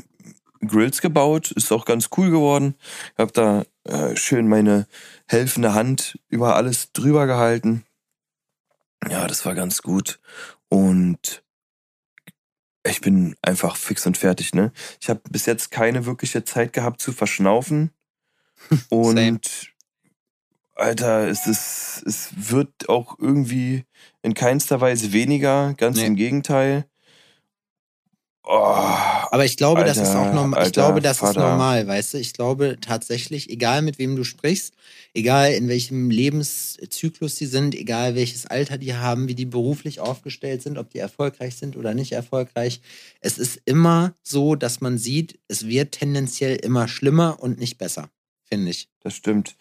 [0.66, 1.52] Grills gebaut.
[1.52, 2.76] Ist auch ganz cool geworden.
[3.14, 4.88] Ich habe da äh, schön meine
[5.28, 7.84] helfende Hand über alles drüber gehalten.
[9.08, 10.20] Ja, das war ganz gut.
[10.68, 11.44] Und
[12.84, 14.72] ich bin einfach fix und fertig, ne?
[15.00, 17.92] Ich habe bis jetzt keine wirkliche Zeit gehabt zu verschnaufen.
[18.90, 19.74] Und.
[20.78, 23.84] Alter, es ist, es wird auch irgendwie
[24.22, 26.06] in keinster Weise weniger, ganz Nee.
[26.06, 26.86] im Gegenteil.
[28.50, 30.60] Oh, Aber ich glaube, das ist auch Alter, normal.
[30.60, 31.50] Ich alter glaube, das ist Vater.
[31.50, 32.18] normal, weißt du?
[32.18, 34.74] Ich glaube tatsächlich, egal mit wem du sprichst,
[35.14, 40.62] egal in welchem Lebenszyklus die sind, egal welches Alter die haben, wie die beruflich aufgestellt
[40.62, 42.80] sind, ob die erfolgreich sind oder nicht erfolgreich,
[43.20, 48.10] es ist immer so, dass man sieht, es wird tendenziell immer schlimmer und nicht besser,
[48.46, 48.88] finde ich.
[49.02, 49.58] das stimmt.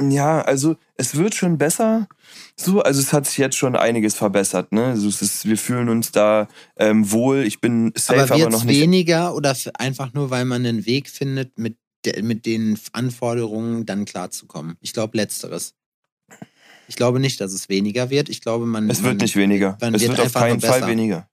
[0.00, 2.08] Ja, also es wird schon besser.
[2.56, 4.86] So, also es hat sich jetzt schon einiges verbessert, ne?
[4.86, 7.44] Also es ist, wir fühlen uns da ähm, wohl.
[7.44, 8.80] Ich bin safe, aber aber, wird noch es nicht.
[8.80, 14.04] weniger oder einfach nur, weil man einen Weg findet, mit, de mit den Anforderungen dann
[14.04, 14.76] klarzukommen?
[14.80, 15.74] Ich glaube, letzteres.
[16.88, 18.28] Ich glaube nicht, dass es weniger wird.
[18.28, 18.90] Ich glaube, man.
[18.90, 19.78] Es man, wird nicht weniger.
[19.80, 21.28] man Es wird wird auf keinen Fall weniger.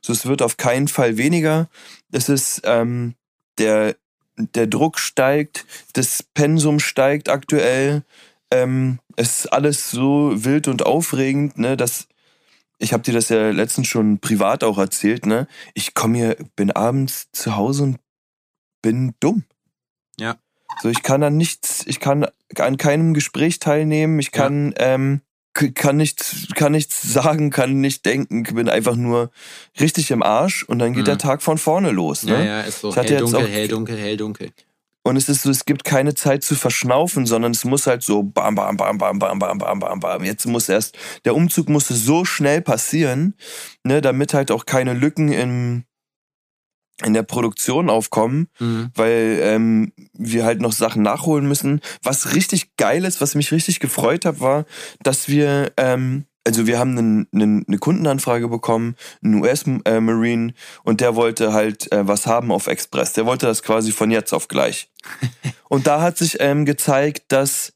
[0.00, 1.68] So, es wird auf keinen Fall weniger.
[2.10, 3.14] Es ist, ähm,
[3.58, 3.96] der,
[4.36, 8.02] der Druck steigt, das Pensum steigt aktuell.
[8.50, 12.06] Ähm, es ist alles so wild und aufregend, ne, dass
[12.78, 15.46] ich habe dir das ja letztens schon privat auch erzählt, ne?
[15.74, 17.98] Ich komme hier, bin abends zu Hause und
[18.82, 19.44] bin dumm.
[20.18, 20.36] Ja.
[20.82, 24.42] So, ich kann an nichts, ich kann an keinem Gespräch teilnehmen, ich Ja.
[24.42, 25.22] kann, ähm, k-
[25.54, 29.30] kann nichts, kann nichts sagen, kann nicht denken, bin einfach nur
[29.80, 31.06] richtig im Arsch und dann geht Mhm.
[31.06, 32.32] der Tag von vorne los, ne?
[32.32, 32.90] Ja, ja, ist so.
[32.90, 34.50] Ich Hell, dunkel, hell, dunkel, hell, dunkel.
[35.04, 38.22] Und es ist so, es gibt keine Zeit zu verschnaufen, sondern es muss halt so
[38.22, 40.24] bam, bam, bam, bam, bam, bam, bam, bam, bam.
[40.24, 43.34] Jetzt muss erst, der Umzug musste so schnell passieren,
[43.82, 45.84] ne, damit halt auch keine Lücken im,
[47.04, 48.90] in der Produktion aufkommen, mhm.
[48.94, 51.80] weil ähm, wir halt noch Sachen nachholen müssen.
[52.02, 54.66] Was richtig geil ist, was mich richtig gefreut hat, war,
[55.02, 61.14] dass wir ähm, also wir haben einen, einen, eine Kundenanfrage bekommen, einen US-Marine, und der
[61.14, 63.12] wollte halt äh, was haben auf Express.
[63.12, 64.90] Der wollte das quasi von jetzt auf gleich.
[65.68, 67.72] und da hat sich ähm, gezeigt, dass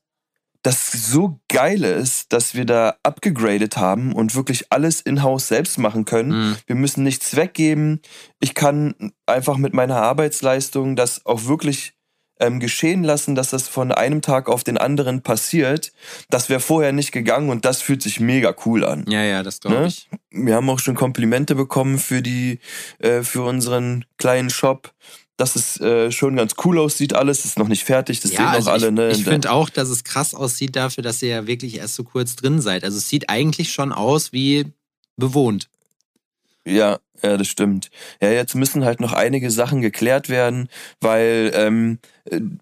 [0.63, 6.05] das so geil ist, dass wir da abgegradet haben und wirklich alles in-house selbst machen
[6.05, 6.31] können.
[6.31, 6.57] Mhm.
[6.67, 8.01] Wir müssen nichts weggeben.
[8.41, 11.97] Ich kann einfach mit meiner Arbeitsleistung das auch wirklich
[12.41, 15.93] ähm, geschehen lassen, dass das von einem Tag auf den anderen passiert.
[16.29, 19.05] Das wäre vorher nicht gegangen und das fühlt sich mega cool an.
[19.09, 19.87] Ja, ja, das glaube ne?
[19.87, 20.09] ich.
[20.31, 22.61] Wir haben auch schon Komplimente bekommen für die,
[22.99, 24.93] äh, für unseren kleinen Shop
[25.37, 27.15] dass es äh, schon ganz cool aussieht.
[27.15, 28.89] Alles ist noch nicht fertig, das ja, sehen also auch alle.
[28.89, 29.11] Ich, ne?
[29.11, 32.37] ich finde auch, dass es krass aussieht dafür, dass ihr ja wirklich erst so kurz
[32.37, 32.85] drin seid.
[32.85, 34.73] Also es sieht eigentlich schon aus wie
[35.17, 35.69] bewohnt.
[36.65, 37.91] Ja, ja, das stimmt.
[38.21, 40.69] Ja, jetzt müssen halt noch einige Sachen geklärt werden,
[41.01, 41.99] weil ähm,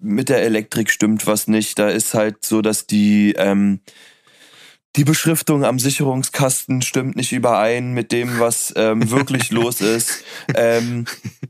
[0.00, 1.78] mit der Elektrik stimmt was nicht.
[1.78, 3.80] Da ist halt so, dass die ähm,
[4.96, 10.24] die Beschriftung am Sicherungskasten stimmt nicht überein mit dem, was ähm, wirklich los ist.
[10.54, 11.06] Ähm,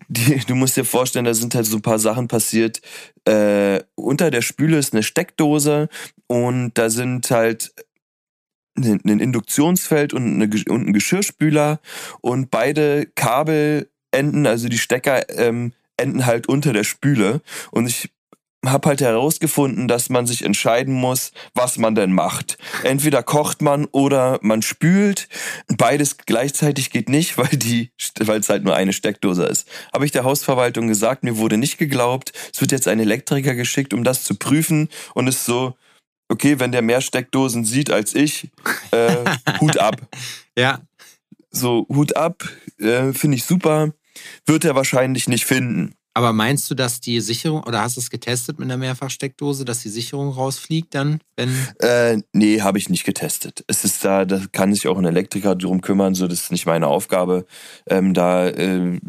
[0.08, 2.80] die, du musst dir vorstellen, da sind halt so ein paar Sachen passiert.
[3.26, 5.88] Äh, unter der Spüle ist eine Steckdose
[6.26, 7.74] und da sind halt
[8.76, 11.80] ein Induktionsfeld und, eine, und ein Geschirrspüler
[12.22, 17.40] und beide Kabelenden, also die Stecker, ähm, enden halt unter der Spüle.
[17.70, 18.10] Und ich
[18.70, 22.58] habe halt herausgefunden, dass man sich entscheiden muss, was man denn macht.
[22.82, 25.28] Entweder kocht man oder man spült.
[25.68, 29.68] Beides gleichzeitig geht nicht, weil die, weil es halt nur eine Steckdose ist.
[29.92, 32.32] Habe ich der Hausverwaltung gesagt, mir wurde nicht geglaubt.
[32.52, 35.74] Es wird jetzt ein Elektriker geschickt, um das zu prüfen und ist so,
[36.28, 38.50] okay, wenn der mehr Steckdosen sieht als ich,
[38.90, 39.16] äh,
[39.60, 40.00] Hut ab.
[40.56, 40.80] Ja.
[41.50, 42.48] So, Hut ab,
[42.78, 43.92] äh, finde ich super.
[44.46, 45.94] Wird er wahrscheinlich nicht finden.
[46.14, 49.82] Aber meinst du, dass die Sicherung, oder hast du es getestet mit einer Mehrfachsteckdose, dass
[49.82, 51.50] die Sicherung rausfliegt dann, wenn.
[51.80, 53.64] Äh, nee, habe ich nicht getestet.
[53.66, 56.66] Es ist da, da kann sich auch ein Elektriker drum kümmern, so das ist nicht
[56.66, 57.46] meine Aufgabe,
[57.88, 59.00] ähm, da äh,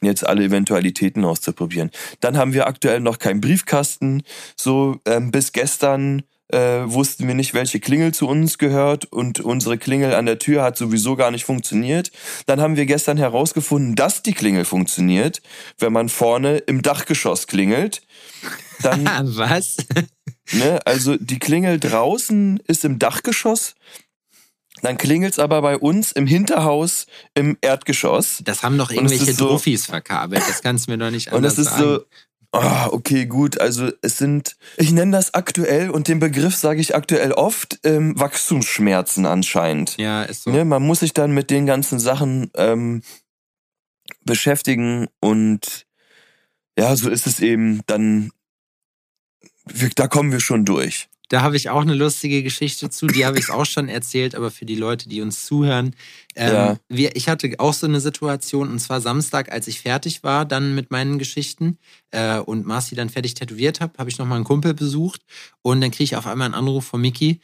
[0.00, 1.90] jetzt alle Eventualitäten auszuprobieren.
[2.20, 4.22] Dann haben wir aktuell noch keinen Briefkasten.
[4.56, 9.78] So ähm, bis gestern äh, wussten wir nicht, welche Klingel zu uns gehört und unsere
[9.78, 12.10] Klingel an der Tür hat sowieso gar nicht funktioniert.
[12.46, 15.42] Dann haben wir gestern herausgefunden, dass die Klingel funktioniert,
[15.78, 18.02] wenn man vorne im Dachgeschoss klingelt.
[18.82, 19.04] Dann,
[19.36, 19.76] Was?
[20.52, 23.74] Ne, also die Klingel draußen ist im Dachgeschoss
[24.82, 28.42] dann klingelt's aber bei uns im Hinterhaus im Erdgeschoss.
[28.44, 30.42] Das haben doch irgendwelche so, Profis verkabelt.
[30.48, 31.36] Das kannst du mir doch nicht anders sagen.
[31.36, 31.82] Und das ist sagen.
[31.82, 32.04] so,
[32.52, 33.60] oh, okay, gut.
[33.60, 38.18] Also es sind, ich nenne das aktuell und den Begriff sage ich aktuell oft, ähm,
[38.18, 39.96] Wachstumsschmerzen anscheinend.
[39.96, 40.50] Ja, ist so.
[40.50, 43.02] Ne, man muss sich dann mit den ganzen Sachen ähm,
[44.24, 45.86] beschäftigen und
[46.78, 48.30] ja, so ist es eben dann,
[49.96, 51.08] da kommen wir schon durch.
[51.28, 53.06] Da habe ich auch eine lustige Geschichte zu.
[53.06, 55.94] Die habe ich auch schon erzählt, aber für die Leute, die uns zuhören.
[56.34, 56.76] Ähm, ja.
[56.88, 60.74] wir, ich hatte auch so eine Situation, und zwar Samstag, als ich fertig war, dann
[60.74, 61.78] mit meinen Geschichten
[62.10, 65.22] äh, und Marci dann fertig tätowiert habe, habe ich nochmal einen Kumpel besucht
[65.62, 67.40] und dann kriege ich auf einmal einen Anruf von Miki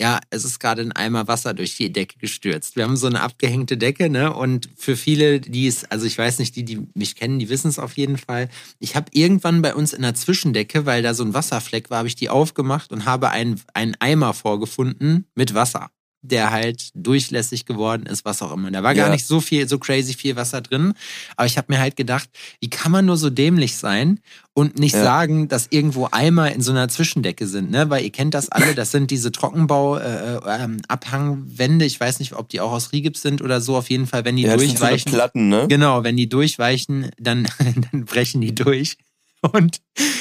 [0.00, 2.76] ja, es ist gerade ein Eimer Wasser durch die Decke gestürzt.
[2.76, 4.32] Wir haben so eine abgehängte Decke, ne?
[4.32, 7.68] Und für viele, die es, also ich weiß nicht, die, die mich kennen, die wissen
[7.68, 8.48] es auf jeden Fall.
[8.78, 12.08] Ich habe irgendwann bei uns in der Zwischendecke, weil da so ein Wasserfleck war, habe
[12.08, 15.90] ich die aufgemacht und habe einen, einen Eimer vorgefunden mit Wasser
[16.22, 18.70] der halt durchlässig geworden ist, was auch immer.
[18.70, 19.04] Da war ja.
[19.04, 20.94] gar nicht so viel, so crazy viel Wasser drin.
[21.36, 22.28] Aber ich habe mir halt gedacht,
[22.60, 24.20] wie kann man nur so dämlich sein
[24.54, 25.02] und nicht ja.
[25.02, 27.90] sagen, dass irgendwo Eimer in so einer Zwischendecke sind, ne?
[27.90, 31.84] Weil ihr kennt das alle, das sind diese Trockenbau-Abhangwände.
[31.84, 33.76] Äh, äh, ich weiß nicht, ob die auch aus Rigips sind oder so.
[33.76, 35.12] Auf jeden Fall, wenn die ja, durchweichen.
[35.12, 35.66] So Platten, ne?
[35.68, 37.46] Genau, wenn die durchweichen, dann,
[37.92, 38.96] dann brechen die durch.
[39.52, 39.78] Und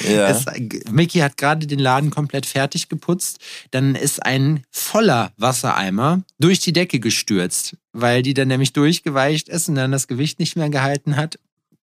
[0.07, 0.27] ja.
[0.27, 0.45] es,
[0.91, 3.39] Mickey hat gerade den Laden komplett fertig geputzt.
[3.71, 9.69] Dann ist ein voller Wassereimer durch die Decke gestürzt, weil die dann nämlich durchgeweicht ist
[9.69, 11.39] und dann das Gewicht nicht mehr gehalten hat.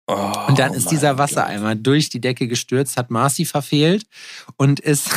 [0.08, 1.86] Oh, und dann ist dieser Wassereimer Gott.
[1.86, 4.04] durch die Decke gestürzt, hat Marcy verfehlt
[4.56, 5.10] und ist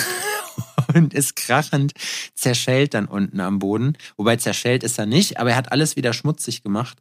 [0.95, 1.93] und ist krachend
[2.33, 3.97] zerschellt dann unten am Boden.
[4.17, 6.97] Wobei zerschellt ist er nicht, aber er hat alles wieder schmutzig gemacht.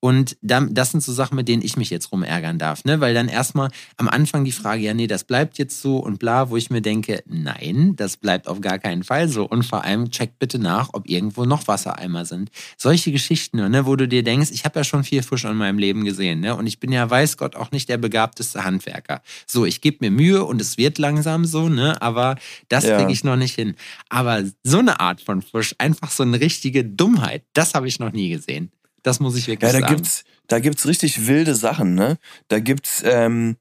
[0.00, 3.00] Und dann, das sind so Sachen, mit denen ich mich jetzt rumärgern darf, ne?
[3.00, 6.50] Weil dann erstmal am Anfang die Frage, ja, nee, das bleibt jetzt so und bla,
[6.50, 9.44] wo ich mir denke, nein, das bleibt auf gar keinen Fall so.
[9.44, 12.50] Und vor allem checkt bitte nach, ob irgendwo noch Wassereimer sind.
[12.76, 15.78] Solche Geschichten, ne, wo du dir denkst, ich habe ja schon viel Fisch in meinem
[15.78, 16.54] Leben gesehen, ne?
[16.54, 19.22] Und ich bin ja, weiß Gott, auch nicht der begabteste Handwerker.
[19.46, 22.00] So, ich gebe mir Mühe und es wird langsam so, ne?
[22.02, 22.36] Aber
[22.68, 22.98] das ja.
[22.98, 23.74] kriege ich noch nicht hin.
[24.08, 28.12] Aber so eine Art von Fisch, einfach so eine richtige Dummheit, das habe ich noch
[28.12, 28.70] nie gesehen.
[29.02, 29.96] Das muss ich wirklich ja, da sagen.
[29.96, 32.18] Gibt's, da gibt's richtig wilde Sachen, ne?
[32.48, 33.56] Da gibt's ähm,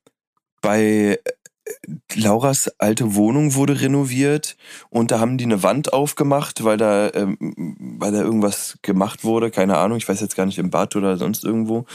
[0.61, 1.31] bei äh,
[2.15, 4.57] Lauras alte Wohnung wurde renoviert
[4.89, 7.37] und da haben die eine Wand aufgemacht, weil da, ähm,
[7.99, 11.17] weil da irgendwas gemacht wurde, keine Ahnung, ich weiß jetzt gar nicht, im Bad oder
[11.17, 11.85] sonst irgendwo.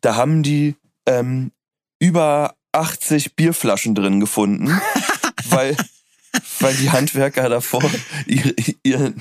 [0.00, 0.74] Da haben die
[1.06, 1.52] ähm,
[1.98, 4.80] über 80 Bierflaschen drin gefunden,
[5.48, 5.76] weil,
[6.60, 7.82] weil die Handwerker davor
[8.26, 9.14] ihre, ihre,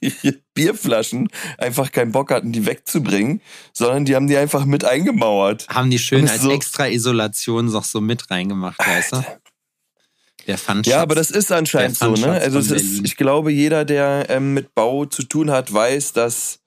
[0.00, 3.40] ihre Bierflaschen einfach keinen Bock hatten, die wegzubringen,
[3.72, 5.68] sondern die haben die einfach mit eingemauert.
[5.68, 9.24] Haben die schön als so extra Isolation noch so mit reingemacht, weißt du?
[10.46, 10.92] Der Pfandschatz.
[10.92, 12.30] Ja, aber das ist anscheinend so, ne?
[12.30, 16.60] Also es ist, ich glaube, jeder, der ähm, mit Bau zu tun hat, weiß, dass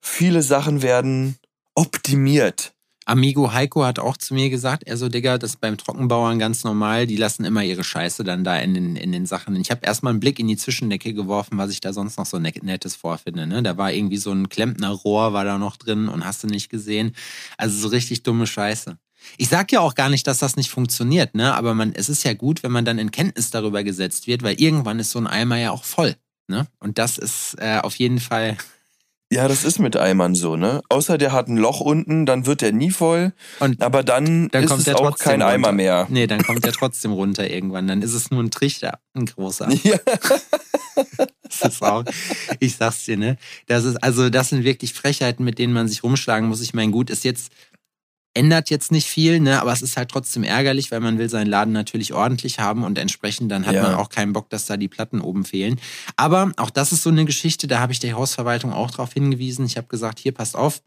[0.00, 1.36] viele Sachen werden
[1.74, 2.73] optimiert.
[3.06, 6.64] Amigo Heiko hat auch zu mir gesagt, er so, Digga, das ist beim Trockenbauern ganz
[6.64, 9.56] normal, die lassen immer ihre Scheiße dann da in den, in den Sachen.
[9.56, 12.38] Ich habe erstmal einen Blick in die Zwischendecke geworfen, was ich da sonst noch so
[12.38, 13.46] Nettes vorfinde.
[13.46, 13.62] Ne?
[13.62, 17.14] Da war irgendwie so ein Klempnerrohr, war da noch drin und hast du nicht gesehen.
[17.58, 18.96] Also so richtig dumme Scheiße.
[19.38, 21.54] Ich sag ja auch gar nicht, dass das nicht funktioniert, ne?
[21.54, 24.60] Aber man, es ist ja gut, wenn man dann in Kenntnis darüber gesetzt wird, weil
[24.60, 26.14] irgendwann ist so ein Eimer ja auch voll.
[26.46, 26.66] Ne?
[26.78, 28.58] Und das ist äh, auf jeden Fall
[29.34, 30.80] ja, das ist mit Eimern so, ne?
[30.88, 33.32] Außer der hat ein Loch unten, dann wird der nie voll.
[33.58, 35.46] Und aber dann, dann ist es auch kein runter.
[35.48, 36.06] Eimer mehr.
[36.08, 37.88] Nee, dann kommt der trotzdem runter irgendwann.
[37.88, 39.68] Dann ist es nur ein Trichter, ein großer.
[39.84, 39.98] Ja.
[41.42, 42.04] Das ist auch,
[42.60, 43.36] ich sag's dir, ne?
[43.66, 46.60] Das ist, also, das sind wirklich Frechheiten, mit denen man sich rumschlagen muss.
[46.60, 47.50] Ich meine, gut, ist jetzt
[48.34, 49.60] ändert jetzt nicht viel, ne?
[49.60, 52.98] aber es ist halt trotzdem ärgerlich, weil man will seinen Laden natürlich ordentlich haben und
[52.98, 53.82] entsprechend dann hat ja.
[53.82, 55.80] man auch keinen Bock, dass da die Platten oben fehlen.
[56.16, 59.64] Aber auch das ist so eine Geschichte, da habe ich der Hausverwaltung auch darauf hingewiesen.
[59.64, 60.82] Ich habe gesagt, hier passt auf,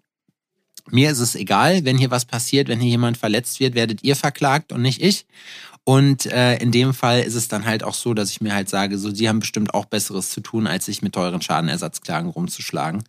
[0.90, 4.16] mir ist es egal, wenn hier was passiert, wenn hier jemand verletzt wird, werdet ihr
[4.16, 5.26] verklagt und nicht ich.
[5.88, 8.68] Und äh, in dem Fall ist es dann halt auch so, dass ich mir halt
[8.68, 13.06] sage, so, die haben bestimmt auch Besseres zu tun, als sich mit teuren Schadenersatzklagen rumzuschlagen.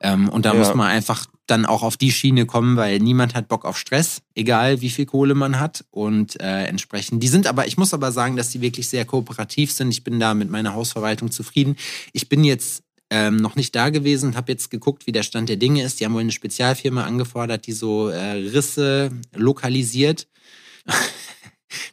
[0.00, 0.58] Ähm, und da ja.
[0.58, 4.22] muss man einfach dann auch auf die Schiene kommen, weil niemand hat Bock auf Stress,
[4.34, 5.84] egal wie viel Kohle man hat.
[5.90, 9.70] Und äh, entsprechend, die sind aber, ich muss aber sagen, dass die wirklich sehr kooperativ
[9.70, 9.90] sind.
[9.90, 11.76] Ich bin da mit meiner Hausverwaltung zufrieden.
[12.14, 15.50] Ich bin jetzt ähm, noch nicht da gewesen und habe jetzt geguckt, wie der Stand
[15.50, 16.00] der Dinge ist.
[16.00, 20.26] Die haben wohl eine Spezialfirma angefordert, die so äh, Risse lokalisiert.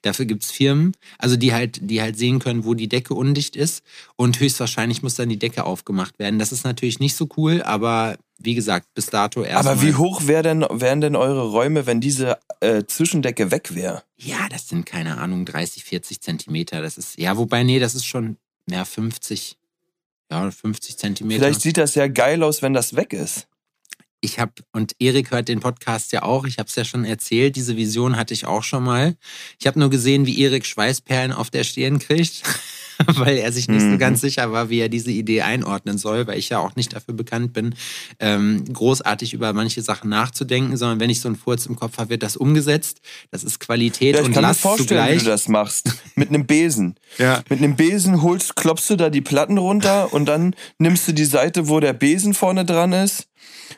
[0.01, 3.55] Dafür gibt es Firmen, also die halt, die halt sehen können, wo die Decke undicht
[3.55, 3.83] ist.
[4.15, 6.39] Und höchstwahrscheinlich muss dann die Decke aufgemacht werden.
[6.39, 9.67] Das ist natürlich nicht so cool, aber wie gesagt, bis dato erst.
[9.67, 14.03] Aber wie hoch wär denn, wären denn eure Räume, wenn diese äh, Zwischendecke weg wäre?
[14.17, 16.81] Ja, das sind, keine Ahnung, 30, 40 Zentimeter.
[16.81, 19.57] Das ist, ja, wobei, nee, das ist schon mehr 50,
[20.31, 21.41] ja, 50 Zentimeter.
[21.43, 23.47] Vielleicht sieht das ja geil aus, wenn das weg ist
[24.21, 27.55] ich habe, und Erik hört den Podcast ja auch, ich habe es ja schon erzählt,
[27.55, 29.15] diese Vision hatte ich auch schon mal.
[29.59, 32.43] Ich habe nur gesehen, wie Erik Schweißperlen auf der Stirn kriegt,
[33.07, 33.93] weil er sich nicht mhm.
[33.93, 36.93] so ganz sicher war, wie er diese Idee einordnen soll, weil ich ja auch nicht
[36.93, 37.73] dafür bekannt bin,
[38.19, 42.11] ähm, großartig über manche Sachen nachzudenken, sondern wenn ich so einen Furz im Kopf habe,
[42.11, 43.01] wird das umgesetzt.
[43.31, 45.21] Das ist Qualität ja, und Last Ich kann mir vorstellen, zugleich.
[45.21, 45.95] wie du das machst.
[46.15, 46.95] Mit einem Besen.
[47.17, 47.41] ja.
[47.49, 51.25] Mit einem Besen holst, klopfst du da die Platten runter und dann nimmst du die
[51.25, 53.30] Seite, wo der Besen vorne dran ist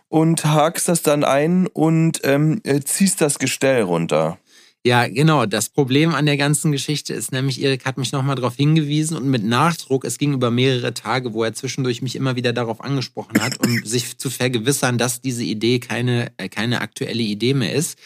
[0.10, 4.38] und hakst das dann ein und ähm, äh, ziehst das Gestell runter.
[4.86, 5.46] Ja, genau.
[5.46, 9.30] Das Problem an der ganzen Geschichte ist nämlich, Erik hat mich nochmal darauf hingewiesen und
[9.30, 13.42] mit Nachdruck, es ging über mehrere Tage, wo er zwischendurch mich immer wieder darauf angesprochen
[13.42, 17.98] hat, um sich zu vergewissern, dass diese Idee keine, äh, keine aktuelle Idee mehr ist.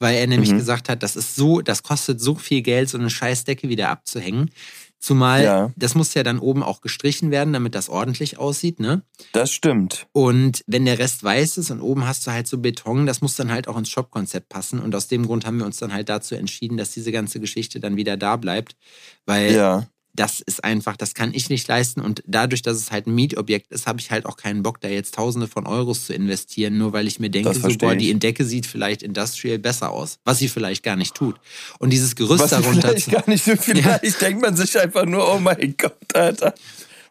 [0.00, 0.58] Weil er nämlich mhm.
[0.58, 4.50] gesagt hat, das ist so, das kostet so viel Geld, so eine Scheißdecke wieder abzuhängen.
[5.04, 5.70] Zumal ja.
[5.76, 9.02] das muss ja dann oben auch gestrichen werden, damit das ordentlich aussieht, ne?
[9.32, 10.06] Das stimmt.
[10.12, 13.36] Und wenn der Rest weiß ist und oben hast du halt so Beton, das muss
[13.36, 14.80] dann halt auch ins Shop-Konzept passen.
[14.80, 17.80] Und aus dem Grund haben wir uns dann halt dazu entschieden, dass diese ganze Geschichte
[17.80, 18.76] dann wieder da bleibt.
[19.26, 22.00] Weil ja das ist einfach, das kann ich nicht leisten.
[22.00, 24.88] Und dadurch, dass es halt ein Mietobjekt ist, habe ich halt auch keinen Bock, da
[24.88, 28.44] jetzt Tausende von Euros zu investieren, nur weil ich mir denke, so, boah, die Decke
[28.44, 31.36] sieht vielleicht industrial besser aus, was sie vielleicht gar nicht tut.
[31.80, 32.88] Und dieses Gerüst was darunter.
[32.88, 34.10] Vielleicht gar nicht so vielleicht ja.
[34.20, 36.54] denkt man sich einfach nur, oh mein Gott, Alter.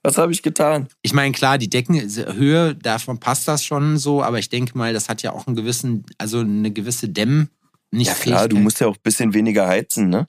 [0.02, 0.88] Was habe ich getan?
[1.02, 5.08] Ich meine, klar, die Deckenhöhe, davon passt das schon so, aber ich denke mal, das
[5.08, 7.50] hat ja auch einen gewissen, also eine gewisse Dämm.
[7.92, 10.28] Nicht ja klar, du musst ja auch ein bisschen weniger heizen, ne?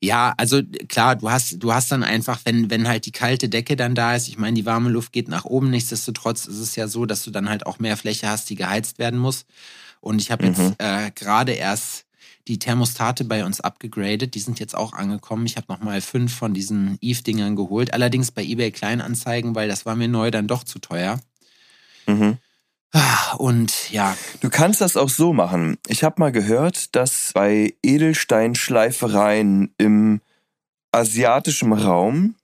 [0.00, 3.76] Ja, also klar, du hast, du hast dann einfach, wenn, wenn halt die kalte Decke
[3.76, 6.86] dann da ist, ich meine, die warme Luft geht nach oben, nichtsdestotrotz ist es ja
[6.88, 9.46] so, dass du dann halt auch mehr Fläche hast, die geheizt werden muss.
[10.00, 10.52] Und ich habe Mhm.
[10.52, 12.04] jetzt äh, gerade erst
[12.46, 15.46] die Thermostate bei uns abgegradet, die sind jetzt auch angekommen.
[15.46, 19.96] Ich habe nochmal fünf von diesen Eve-Dingern geholt, allerdings bei eBay Kleinanzeigen, weil das war
[19.96, 21.18] mir neu dann doch zu teuer.
[22.06, 22.38] Mhm.
[22.98, 25.76] Ah, Und ja, Du kannst das auch so machen.
[25.86, 30.22] Ich habe mal gehört, dass bei Edelsteinschleifereien im
[30.92, 32.36] asiatischen Raum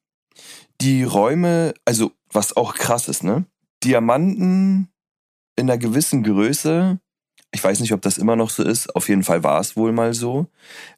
[0.83, 3.47] die Räume, also was auch krass ist, ne?
[3.83, 4.88] Diamanten
[5.57, 6.99] in einer gewissen Größe,
[7.51, 9.93] ich weiß nicht, ob das immer noch so ist, auf jeden Fall war es wohl
[9.93, 10.49] mal so,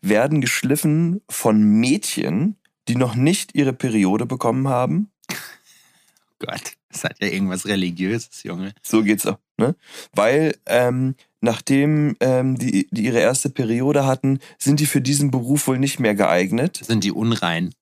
[0.01, 2.57] werden geschliffen von Mädchen,
[2.89, 5.13] die noch nicht ihre Periode bekommen haben.
[6.41, 8.75] Gott, das hat ja irgendwas Religiöses, Junge.
[8.83, 9.75] So geht's auch, ne?
[10.13, 15.67] Weil ähm, nachdem ähm, die, die ihre erste Periode hatten, sind die für diesen Beruf
[15.67, 16.81] wohl nicht mehr geeignet.
[16.83, 17.75] Sind die unrein?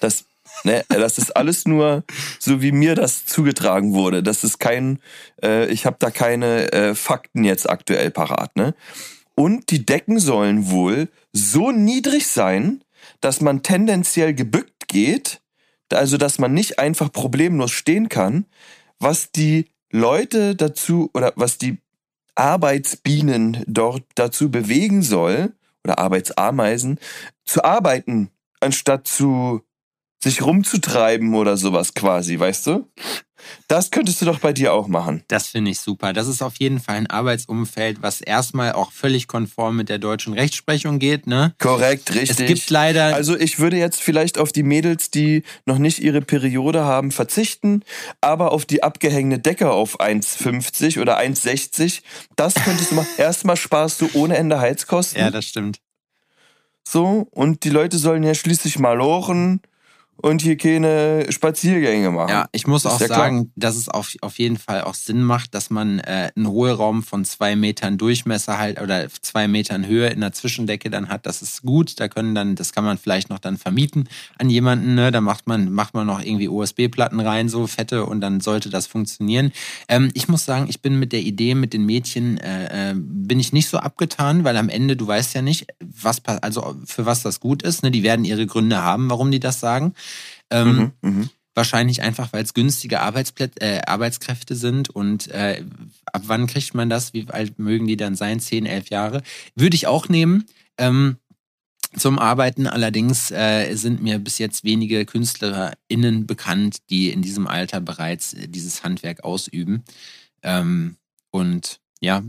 [0.00, 0.26] Das,
[0.64, 2.04] ne, das ist alles nur
[2.38, 4.22] so, wie mir das zugetragen wurde.
[4.22, 5.00] Das ist kein,
[5.42, 8.74] äh, ich habe da keine äh, Fakten jetzt aktuell parat, ne?
[9.34, 12.82] Und die Decken sollen wohl so niedrig sein,
[13.20, 15.40] dass man tendenziell gebückt geht,
[15.92, 18.46] also dass man nicht einfach problemlos stehen kann,
[18.98, 21.78] was die Leute dazu oder was die
[22.34, 25.52] Arbeitsbienen dort dazu bewegen soll,
[25.84, 26.98] oder Arbeitsameisen,
[27.44, 29.62] zu arbeiten, anstatt zu
[30.22, 32.88] sich rumzutreiben oder sowas quasi, weißt du?
[33.68, 35.22] Das könntest du doch bei dir auch machen.
[35.28, 36.12] Das finde ich super.
[36.12, 40.32] Das ist auf jeden Fall ein Arbeitsumfeld, was erstmal auch völlig konform mit der deutschen
[40.32, 41.26] Rechtsprechung geht.
[41.26, 41.54] Ne?
[41.58, 42.40] Korrekt, richtig.
[42.40, 43.14] Es gibt leider.
[43.14, 47.82] Also ich würde jetzt vielleicht auf die Mädels, die noch nicht ihre Periode haben, verzichten,
[48.20, 52.02] aber auf die abgehängte Decke auf 1,50 oder 1,60,
[52.36, 53.08] das könntest du machen.
[53.18, 55.20] Erstmal sparst du ohne Ende Heizkosten.
[55.20, 55.78] ja, das stimmt.
[56.86, 59.60] so, und die Leute sollen ja schließlich mal lochen
[60.20, 62.30] und hier keine Spaziergänge machen.
[62.30, 63.18] Ja, ich muss auch ja klar.
[63.18, 67.04] sagen, dass es auf, auf jeden Fall auch Sinn macht, dass man äh, einen Hohlraum
[67.04, 71.24] von zwei Metern Durchmesser halt oder zwei Metern Höhe in der Zwischendecke dann hat.
[71.26, 72.00] Das ist gut.
[72.00, 74.96] Da können dann, das kann man vielleicht noch dann vermieten an jemanden.
[74.96, 75.12] Ne?
[75.12, 78.88] Da macht man, macht man noch irgendwie USB-Platten rein, so fette, und dann sollte das
[78.88, 79.52] funktionieren.
[79.88, 83.38] Ähm, ich muss sagen, ich bin mit der Idee mit den Mädchen äh, äh, bin
[83.38, 87.22] ich nicht so abgetan, weil am Ende du weißt ja nicht, was also für was
[87.22, 87.84] das gut ist.
[87.84, 87.92] Ne?
[87.92, 89.94] Die werden ihre Gründe haben, warum die das sagen.
[90.50, 91.30] Ähm, Mhm, mhm.
[91.54, 95.64] Wahrscheinlich einfach, weil es günstige Arbeitsplätze, äh, Arbeitskräfte sind und äh,
[96.06, 97.14] ab wann kriegt man das?
[97.14, 98.38] Wie alt mögen die dann sein?
[98.38, 99.24] Zehn, elf Jahre?
[99.56, 100.44] Würde ich auch nehmen.
[100.76, 101.16] Ähm,
[101.96, 107.80] zum Arbeiten allerdings äh, sind mir bis jetzt wenige KünstlerInnen bekannt, die in diesem Alter
[107.80, 109.82] bereits äh, dieses Handwerk ausüben.
[110.42, 110.96] Ähm,
[111.30, 112.22] und ja,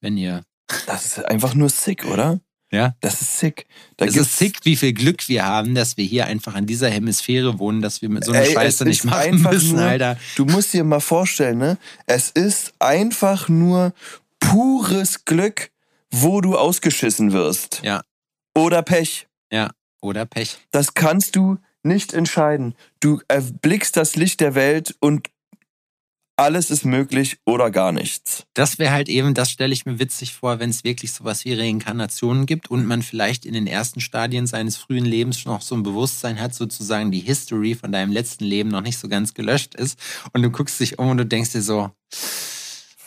[0.00, 0.44] wenn ihr.
[0.86, 2.38] Das ist einfach nur sick, oder?
[2.70, 2.94] Ja.
[3.00, 3.66] Das ist sick.
[3.96, 6.90] Da Es ist sick, wie viel Glück wir haben, dass wir hier einfach an dieser
[6.90, 10.18] Hemisphäre wohnen, dass wir mit so einer Ey, Scheiße nicht machen müssen, nur- Alter.
[10.36, 11.78] Du musst dir mal vorstellen, ne?
[12.06, 13.94] Es ist einfach nur
[14.38, 15.70] pures Glück,
[16.10, 17.80] wo du ausgeschissen wirst.
[17.84, 18.02] Ja.
[18.54, 19.26] Oder Pech.
[20.00, 20.58] Oder Pech.
[20.70, 22.74] Das kannst du nicht entscheiden.
[23.00, 25.28] Du erblickst das Licht der Welt und
[26.38, 28.44] alles ist möglich oder gar nichts.
[28.54, 31.54] Das wäre halt eben, das stelle ich mir witzig vor, wenn es wirklich sowas wie
[31.54, 35.82] Reinkarnationen gibt und man vielleicht in den ersten Stadien seines frühen Lebens noch so ein
[35.82, 39.98] Bewusstsein hat, sozusagen die History von deinem letzten Leben noch nicht so ganz gelöscht ist
[40.32, 41.90] und du guckst dich um und du denkst dir so,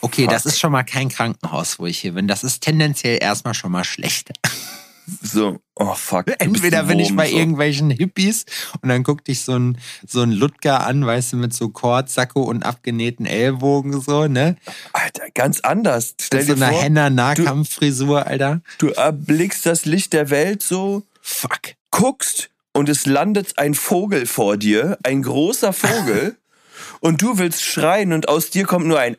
[0.02, 0.52] okay, das Fuck.
[0.52, 2.28] ist schon mal kein Krankenhaus, wo ich hier bin.
[2.28, 4.30] Das ist tendenziell erstmal schon mal schlecht.
[5.22, 6.26] So, oh fuck.
[6.38, 7.36] Entweder bin ich bei so.
[7.36, 8.44] irgendwelchen Hippies
[8.80, 12.42] und dann guckt dich so ein, so ein Ludger an, weißt du, mit so Kordsacko
[12.42, 14.56] und abgenähten Ellbogen so, ne?
[14.92, 16.14] Alter, ganz anders.
[16.20, 18.60] Stell so dir einer vor, Henna-Nahkampffrisur, Alter.
[18.78, 21.60] du erblickst das Licht der Welt so, Fuck.
[21.90, 26.36] guckst und es landet ein Vogel vor dir, ein großer Vogel,
[27.00, 29.16] und du willst schreien und aus dir kommt nur ein.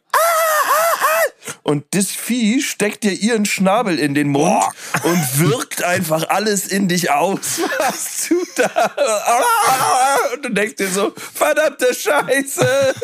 [1.63, 4.63] Und das Vieh steckt dir ihren Schnabel in den Mund
[5.03, 8.95] und wirkt einfach alles in dich aus, was du da
[10.33, 12.95] und du denkst dir so, verdammte Scheiße.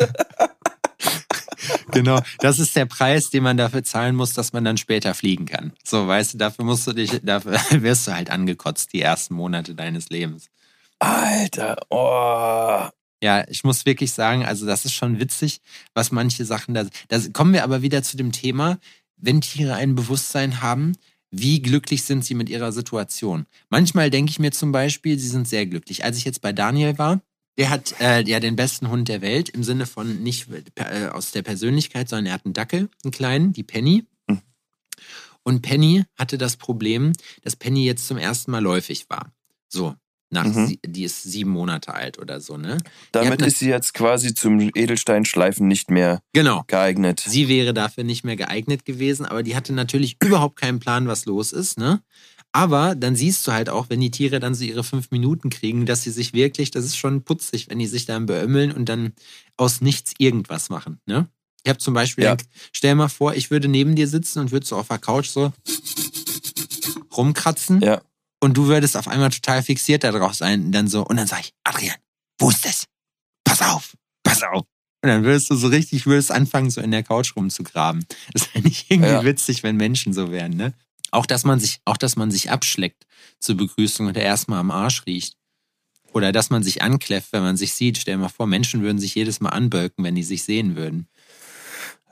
[1.92, 5.46] Genau, das ist der Preis, den man dafür zahlen muss, dass man dann später fliegen
[5.46, 5.72] kann.
[5.84, 9.74] So, weißt du, dafür musst du dich, dafür wirst du halt angekotzt die ersten Monate
[9.74, 10.48] deines Lebens.
[10.98, 12.88] Alter, oh.
[13.22, 15.60] Ja, ich muss wirklich sagen, also das ist schon witzig,
[15.92, 16.86] was manche Sachen da.
[17.08, 18.78] Da kommen wir aber wieder zu dem Thema,
[19.16, 20.96] wenn Tiere ein Bewusstsein haben,
[21.30, 23.46] wie glücklich sind sie mit ihrer Situation?
[23.68, 26.04] Manchmal denke ich mir zum Beispiel, sie sind sehr glücklich.
[26.04, 27.20] Als ich jetzt bei Daniel war,
[27.56, 31.30] der hat äh, ja den besten Hund der Welt im Sinne von nicht äh, aus
[31.30, 34.04] der Persönlichkeit, sondern er hat einen Dackel, einen kleinen, die Penny.
[34.26, 34.40] Mhm.
[35.42, 39.32] Und Penny hatte das Problem, dass Penny jetzt zum ersten Mal läufig war.
[39.68, 39.94] So.
[40.32, 40.66] Nach Mhm.
[40.66, 42.78] sie, die ist sieben Monate alt oder so, ne?
[43.10, 46.62] Damit ne- ist sie jetzt quasi zum Edelsteinschleifen nicht mehr Genau.
[46.68, 47.24] geeignet.
[47.26, 51.24] Sie wäre dafür nicht mehr geeignet gewesen, aber die hatte natürlich überhaupt keinen Plan, was
[51.26, 52.00] los ist, ne?
[52.52, 55.86] Aber dann siehst du halt auch, wenn die Tiere dann so ihre fünf Minuten kriegen,
[55.86, 59.12] dass sie sich wirklich, das ist schon putzig, wenn die sich dann beömmeln und dann
[59.56, 61.28] aus nichts irgendwas machen, ne?
[61.64, 62.36] Ich habe zum Beispiel, Ja.
[62.72, 65.52] stell mal vor, ich würde neben dir sitzen und würde so auf der Couch so
[67.16, 68.00] rumkratzen Ja.
[68.40, 71.40] Und du würdest auf einmal total fixiert darauf sein und dann so, und dann sag
[71.40, 71.96] ich, Adrian,
[72.38, 72.84] wo ist das?
[73.44, 74.64] Pass auf, pass auf.
[75.02, 78.04] Und dann würdest du so richtig, würdest anfangen, so in der Couch rumzugraben.
[78.34, 79.24] Das wäre nicht irgendwie Ja.
[79.24, 80.74] witzig, wenn Menschen so wären, ne?
[81.10, 83.06] Auch, dass man sich, auch, dass man sich abschleckt
[83.40, 85.36] zur Begrüßung und der erstmal am Arsch riecht.
[86.12, 87.98] Oder dass man sich ankläfft, wenn man sich sieht.
[87.98, 91.08] Stell dir mal vor, Menschen würden sich jedes Mal anbölken, wenn die sich sehen würden.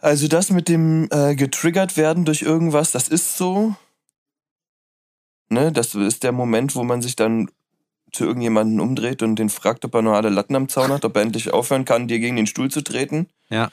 [0.01, 3.77] Also das mit dem äh, getriggert werden durch irgendwas, das ist so.
[5.51, 7.51] Ne, das ist der Moment, wo man sich dann
[8.13, 11.17] zu irgendjemanden umdreht und den fragt, ob er nur alle Latten am Zaun hat, ob
[11.17, 13.29] er endlich aufhören kann, dir gegen den Stuhl zu treten.
[13.51, 13.71] Ja.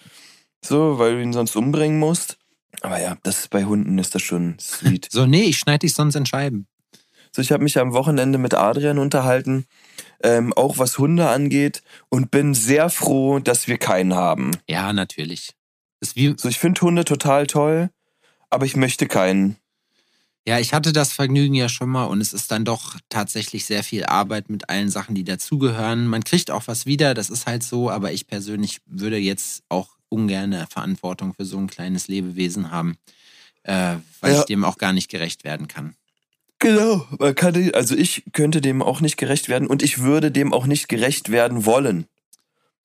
[0.63, 2.37] So, weil du ihn sonst umbringen musst.
[2.81, 5.07] Aber ja, das ist bei Hunden ist das schon sweet.
[5.11, 6.67] So, nee, ich schneide dich sonst in Scheiben.
[7.31, 9.65] So, ich habe mich am Wochenende mit Adrian unterhalten,
[10.23, 14.51] ähm, auch was Hunde angeht, und bin sehr froh, dass wir keinen haben.
[14.69, 15.53] Ja, natürlich.
[16.01, 17.89] So, ich finde Hunde total toll,
[18.49, 19.57] aber ich möchte keinen.
[20.47, 23.83] Ja, ich hatte das Vergnügen ja schon mal und es ist dann doch tatsächlich sehr
[23.83, 26.05] viel Arbeit mit allen Sachen, die dazugehören.
[26.07, 29.89] Man kriegt auch was wieder, das ist halt so, aber ich persönlich würde jetzt auch
[30.09, 32.95] ungern Verantwortung für so ein kleines Lebewesen haben,
[33.63, 34.39] äh, weil Ja.
[34.39, 35.95] ich dem auch gar nicht gerecht werden kann.
[36.59, 36.99] Genau,
[37.35, 40.87] kann, also ich könnte dem auch nicht gerecht werden und ich würde dem auch nicht
[40.87, 42.05] gerecht werden wollen.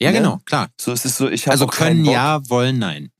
[0.00, 0.16] Ja, Ne?
[0.18, 0.70] genau, klar.
[0.80, 3.10] So es ist so, ich habe Also können ja, wollen nein.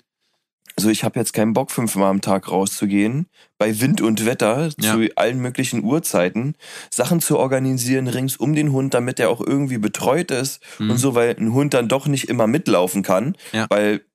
[0.81, 3.27] Also ich habe jetzt keinen Bock, fünfmal am Tag rauszugehen,
[3.59, 4.95] bei Wind und Wetter Ja.
[4.95, 6.55] zu allen möglichen Uhrzeiten,
[6.91, 10.93] Sachen zu organisieren rings um den Hund, damit er auch irgendwie betreut ist Mhm.
[10.93, 13.67] und so, weil ein Hund dann doch nicht immer mitlaufen kann, Ja.
[13.69, 14.07] weil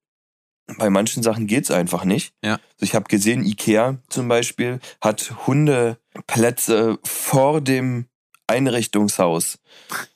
[0.79, 2.33] bei manchen Sachen geht's einfach nicht.
[2.43, 2.53] Ja.
[2.53, 8.07] Also ich habe gesehen, Ikea zum Beispiel hat Hundeplätze vor dem
[8.47, 9.59] Einrichtungshaus.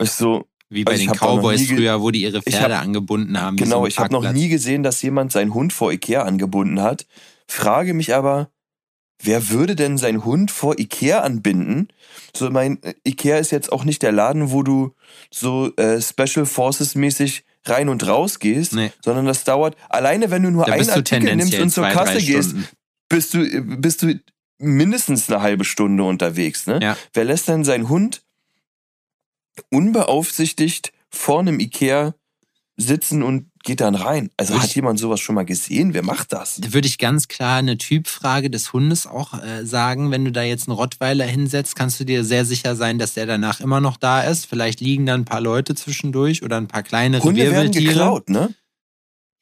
[0.00, 3.58] Ist so, Wie bei Also den Cowboys früher, wo die ihre Pferde hab- angebunden haben.
[3.58, 6.80] so Genau, ein ich habe noch nie gesehen, dass jemand seinen Hund vor Ikea angebunden
[6.80, 7.06] hat.
[7.46, 8.50] Frage mich aber,
[9.22, 11.88] wer würde denn seinen Hund vor Ikea anbinden?
[12.34, 14.94] So, mein Ikea ist jetzt auch nicht der Laden, wo du
[15.30, 18.90] so äh, Special Forces mäßig rein und raus gehst, Nee.
[19.04, 22.18] sondern das dauert, alleine wenn du nur Da einen Artikel nimmst und zur zwei, Kasse
[22.18, 22.54] gehst,
[23.08, 24.18] bist du, bist du
[24.58, 26.66] mindestens eine halbe Stunde unterwegs.
[26.66, 26.80] Ne?
[26.82, 26.96] Ja.
[27.12, 28.22] Wer lässt denn seinen Hund
[29.70, 32.14] unbeaufsichtigt vor einem Ikea
[32.76, 34.30] sitzen und geht dann rein?
[34.36, 35.94] Also Würde hat jemand sowas schon mal gesehen?
[35.94, 36.56] Wer macht das?
[36.56, 40.10] Da würde ich ganz klar eine Typfrage des Hundes auch äh, sagen.
[40.10, 43.26] Wenn du da jetzt einen Rottweiler hinsetzt, kannst du dir sehr sicher sein, dass der
[43.26, 44.46] danach immer noch da ist.
[44.46, 47.92] Vielleicht liegen da ein paar Leute zwischendurch oder ein paar kleinere Hunde werden Wirbeltiere.
[47.92, 48.54] geklaut, ne?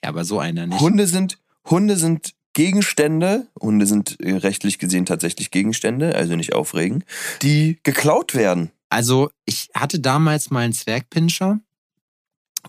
[0.02, 0.80] Ja, aber so einer nicht.
[0.80, 1.38] Hunde sind,
[1.68, 7.04] Hunde sind Gegenstände, Hunde sind äh, rechtlich gesehen tatsächlich Gegenstände, also nicht aufregen,
[7.42, 8.70] die geklaut werden.
[8.90, 11.60] Also ich hatte damals mal einen Zwergpinscher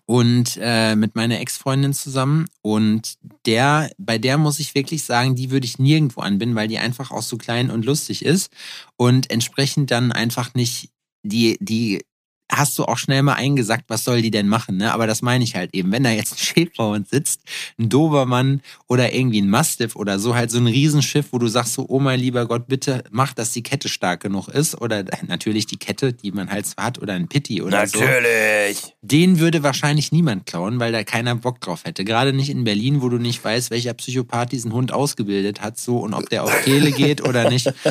[0.05, 5.51] und äh, mit meiner Ex-Freundin zusammen und der, bei der muss ich wirklich sagen, die
[5.51, 8.53] würde ich nirgendwo anbinden, weil die einfach auch so klein und lustig ist
[8.95, 10.91] und entsprechend dann einfach nicht
[11.23, 12.05] die, die
[12.51, 14.93] hast du auch schnell mal eingesagt, was soll die denn machen, ne?
[14.93, 15.91] Aber das meine ich halt eben.
[15.91, 17.41] Wenn da jetzt ein Schäferhund sitzt,
[17.79, 21.73] ein Dobermann oder irgendwie ein Mastiff oder so, halt so ein Riesenschiff, wo du sagst
[21.73, 24.79] so, oh mein lieber Gott, bitte mach, dass die Kette stark genug ist.
[24.79, 27.99] Oder natürlich die Kette, die man halt hat, oder ein Pitti oder so.
[27.99, 28.95] Natürlich.
[29.01, 32.03] Den würde wahrscheinlich niemand klauen, weil da keiner Bock drauf hätte.
[32.03, 35.99] Gerade nicht in Berlin, wo du nicht weißt, welcher Psychopath diesen Hund ausgebildet hat, so
[35.99, 37.73] und ob der auf Kehle geht oder nicht.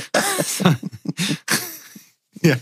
[2.42, 2.56] ja,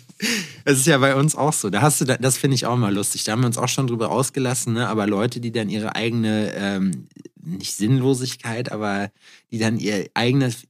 [0.64, 1.70] es ist ja bei uns auch so.
[1.70, 3.24] Da hast du, da, das finde ich auch mal lustig.
[3.24, 4.88] Da haben wir uns auch schon drüber ausgelassen, ne?
[4.88, 7.08] Aber Leute, die dann ihre eigene, ähm,
[7.40, 9.10] nicht Sinnlosigkeit, aber
[9.50, 10.66] die dann ihr eigenes,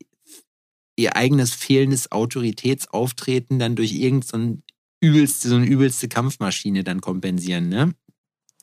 [0.96, 4.62] ihr eigenes fehlendes Autoritätsauftreten dann durch irgendein so
[5.01, 7.94] übelste, so eine übelste Kampfmaschine dann kompensieren, ne?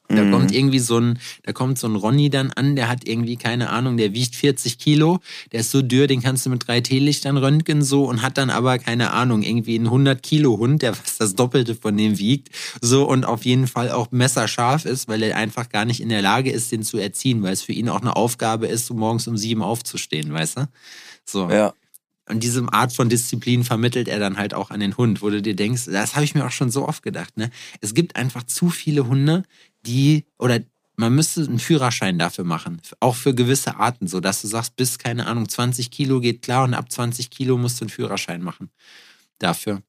[0.07, 0.31] Da Mhm.
[0.31, 3.69] kommt irgendwie so ein, da kommt so ein Ronny dann an, der hat irgendwie, keine
[3.69, 5.19] Ahnung, der wiegt 40 Kilo,
[5.51, 8.49] der ist so dürr, den kannst du mit drei Teelichtern röntgen so und hat dann
[8.49, 12.49] aber, keine Ahnung, irgendwie einen 100 Kilo Hund, der fast das Doppelte von dem wiegt,
[12.81, 16.21] so und auf jeden Fall auch messerscharf ist, weil er einfach gar nicht in der
[16.21, 19.27] Lage ist, den zu erziehen, weil es für ihn auch eine Aufgabe ist, so morgens
[19.27, 20.67] um sieben aufzustehen, weißt du?
[21.25, 21.49] So.
[21.49, 21.73] Ja.
[22.27, 25.43] Und diese Art von Disziplin vermittelt er dann halt auch an den Hund, wo du
[25.43, 27.51] dir denkst, das habe ich mir auch schon so oft gedacht, ne?
[27.81, 29.43] Es gibt einfach zu viele Hunde,
[29.85, 30.59] die, oder
[30.97, 34.97] man müsste einen Führerschein dafür machen, auch für gewisse Arten, so dass du sagst, bis,
[34.97, 38.69] keine Ahnung, 20 Kilo geht klar und ab 20 Kilo musst du einen Führerschein machen.
[39.39, 39.81] Dafür.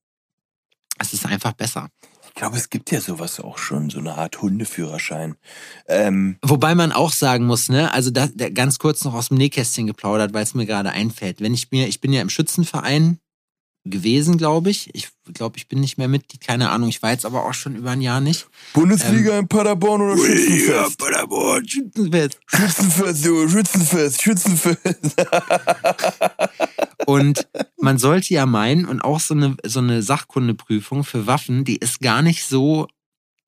[0.98, 1.88] Es ist einfach besser.
[2.26, 5.36] Ich glaube, es gibt ja sowas auch schon, so eine Art Hundeführerschein.
[5.86, 9.38] Ähm, Wobei man auch sagen muss, ne, also da, da ganz kurz noch aus dem
[9.38, 11.40] Nähkästchen geplaudert, weil es mir gerade einfällt.
[11.40, 13.20] Wenn ich mir, ich bin ja im Schützenverein
[13.90, 14.94] gewesen, glaube ich.
[14.94, 16.88] Ich glaube, ich bin nicht mehr Mitglied, keine Ahnung.
[16.88, 18.48] Ich war jetzt aber auch schon über ein Jahr nicht.
[18.72, 20.98] Bundesliga in Paderborn oder Schützenfest?
[20.98, 22.38] Paderborn, Schützenfest.
[22.46, 25.16] Schützenfest, so, Schützenfest, Schützenfest.
[27.06, 27.48] Und
[27.80, 32.00] man sollte ja meinen, und auch so eine, so eine Sachkundeprüfung für Waffen, die ist
[32.00, 32.88] gar nicht so,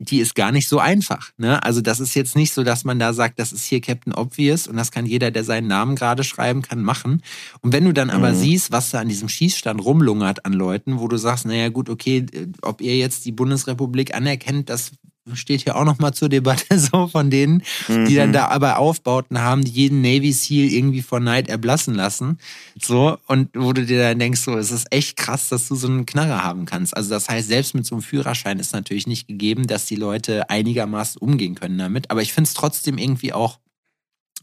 [0.01, 1.32] die ist gar nicht so einfach.
[1.38, 1.62] Ne?
[1.64, 4.68] Also das ist jetzt nicht so, dass man da sagt, das ist hier Captain Obvious
[4.68, 7.22] und das kann jeder, der seinen Namen gerade schreiben kann, machen.
[7.62, 8.36] Und wenn du dann aber Mhm.
[8.36, 12.26] siehst, was da an diesem Schießstand rumlungert an Leuten, wo du sagst, naja gut, okay,
[12.62, 14.92] ob ihr jetzt die Bundesrepublik anerkennt, das
[15.35, 18.33] steht hier auch nochmal zur Debatte so von denen, die dann Mhm.
[18.33, 22.39] da aber Aufbauten haben, die jeden Navy SEAL irgendwie vor Neid erblassen lassen.
[22.81, 25.89] So, und wo du dir dann denkst, so, es ist echt krass, dass du so
[25.89, 26.97] einen Knarre haben kannst.
[26.97, 30.49] Also das heißt, selbst mit so einem Führerschein ist natürlich nicht gegeben, dass die Leute
[30.51, 32.11] einigermaßen umgehen können damit.
[32.11, 33.59] Aber ich finde es trotzdem irgendwie auch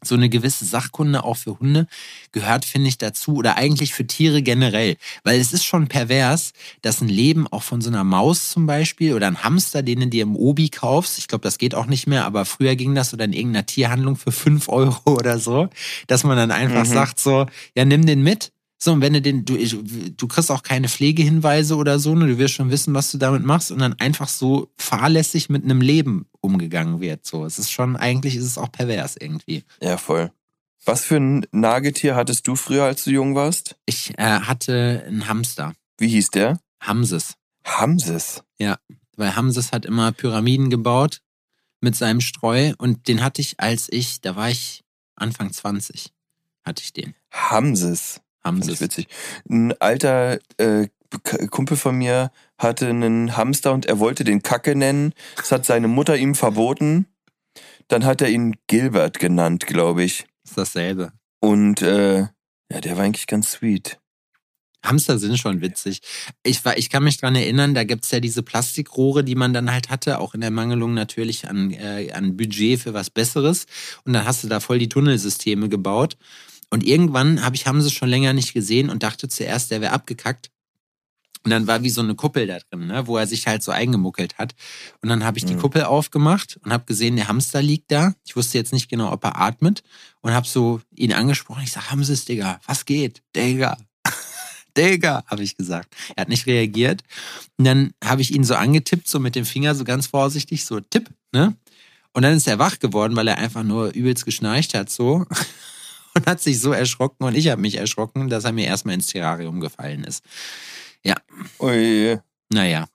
[0.07, 1.87] so eine gewisse Sachkunde auch für Hunde
[2.31, 4.97] gehört, finde ich, dazu oder eigentlich für Tiere generell.
[5.23, 9.13] Weil es ist schon pervers, dass ein Leben auch von so einer Maus zum Beispiel
[9.13, 12.07] oder ein Hamster, den du dir im Obi kaufst, ich glaube, das geht auch nicht
[12.07, 15.69] mehr, aber früher ging das oder in irgendeiner Tierhandlung für 5 Euro oder so,
[16.07, 16.89] dass man dann einfach Mhm.
[16.89, 17.45] sagt so,
[17.75, 18.51] ja, nimm den mit.
[18.77, 22.27] So, und wenn du den, du, du kriegst auch keine Pflegehinweise oder so, ne?
[22.27, 25.81] du wirst schon wissen, was du damit machst und dann einfach so fahrlässig mit einem
[25.81, 27.25] Leben umgegangen wird.
[27.25, 29.63] So, es ist schon, eigentlich ist es auch pervers irgendwie.
[29.81, 30.31] Ja, voll.
[30.83, 33.75] Was für ein Nagetier hattest du früher, als du jung warst?
[33.85, 36.59] Ich äh, hatte einen Hamster, Wie hieß der?
[36.81, 37.35] Hamses.
[37.65, 38.43] Hamses.
[39.15, 41.21] Weil Hamses hat immer Pyramiden gebaut
[41.81, 44.83] mit seinem Streu und den hatte ich, als ich, da war ich
[45.15, 46.13] Anfang 20,
[46.63, 47.15] hatte ich den.
[47.31, 48.21] Hamses.
[48.45, 48.81] Ich Hamses.
[48.81, 49.07] witzig.
[49.49, 50.87] Ein alter äh,
[51.49, 55.13] Kumpel von mir hatte einen Hamster und er wollte den Kacke nennen.
[55.35, 57.07] Das hat seine Mutter ihm verboten.
[57.87, 60.25] Dann hat er ihn Gilbert genannt, glaube ich.
[60.43, 61.11] ist dasselbe.
[61.39, 62.27] Und äh,
[62.71, 63.99] ja, der war eigentlich ganz sweet.
[64.83, 66.01] Hamster sind schon witzig.
[66.43, 69.71] Ich, war, ich kann mich dran erinnern, da gibt's ja diese Plastikrohre, die man dann
[69.71, 73.65] halt hatte, auch in der Mangelung natürlich an, äh, an Budget für was Besseres.
[74.03, 76.17] Und dann hast du da voll die Tunnelsysteme gebaut.
[76.75, 80.51] Und irgendwann habe ich Hamse schon länger nicht gesehen und dachte zuerst, der wäre abgekackt.
[81.45, 83.71] Und dann war wie so eine Kuppel da drin, ne, wo er sich halt so
[83.71, 84.55] eingemuckelt hat.
[85.01, 85.59] Und dann habe ich die Mhm.
[85.59, 88.13] Kuppel aufgemacht und habe gesehen, der Hamster liegt da.
[88.25, 89.83] Ich wusste jetzt nicht genau, ob er atmet.
[90.19, 91.63] Und habe so ihn angesprochen.
[91.63, 93.21] Ich sag, Hamses, Digga, was geht?
[93.33, 93.77] Digga.
[94.77, 95.95] Digga, habe ich gesagt.
[96.17, 97.03] Er hat nicht reagiert.
[97.57, 100.81] Und dann habe ich ihn so angetippt, so mit dem Finger, so ganz vorsichtig, so
[100.81, 101.55] Tipp, ne?
[102.11, 105.25] Und dann ist er wach geworden, weil er einfach nur übelst geschnarcht hat, so.
[106.17, 109.07] Und hat sich so erschrocken und ich habe mich erschrocken, dass er mir erstmal ins
[109.07, 110.23] Terrarium gefallen ist.
[111.59, 112.19] Ui.
[112.51, 112.87] Naja,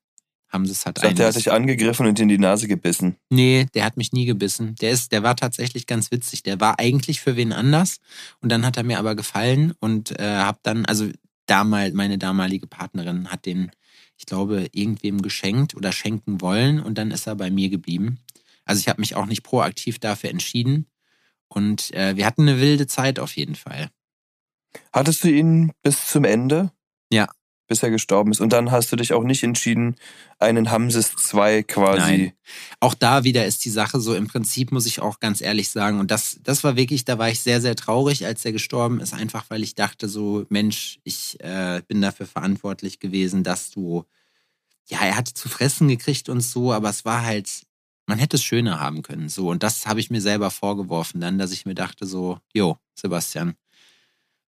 [0.49, 3.17] haben sie es halt dachte, er hat dich angegriffen und in die Nase gebissen.
[3.31, 4.75] Nee, der hat mich nie gebissen.
[4.77, 6.43] Der ist, der war tatsächlich ganz witzig.
[6.43, 7.99] Der war eigentlich für wen anders
[8.41, 11.09] und dann hat er mir aber gefallen und äh, hab dann, also
[11.47, 13.71] damals meine damalige Partnerin hat den,
[14.17, 18.19] ich glaube, irgendwem geschenkt oder schenken wollen und dann ist er bei mir geblieben.
[18.65, 20.87] Also ich habe mich auch nicht proaktiv dafür entschieden
[21.53, 23.91] und äh, wir hatten eine wilde Zeit auf jeden Fall.
[24.93, 26.71] Hattest du ihn bis zum Ende?
[27.13, 27.29] Ja.
[27.67, 28.41] Bis er gestorben ist.
[28.41, 29.97] Und dann hast du dich auch nicht entschieden,
[30.39, 32.01] einen Hamses 2 quasi.
[32.01, 32.33] Nein.
[32.79, 36.01] Auch da wieder ist die Sache so, im Prinzip muss ich auch ganz ehrlich sagen,
[36.01, 39.13] und das, das war wirklich, da war ich sehr, sehr traurig, als er gestorben ist,
[39.13, 44.05] einfach weil ich dachte so, Mensch, ich äh, bin dafür verantwortlich gewesen, dass du,
[44.89, 47.67] ja, er hatte zu fressen gekriegt und so, aber es war halt,
[48.11, 49.49] man hätte es schöner haben können, so.
[49.49, 53.55] Und das habe ich mir selber vorgeworfen dann, dass ich mir dachte so, jo, Sebastian,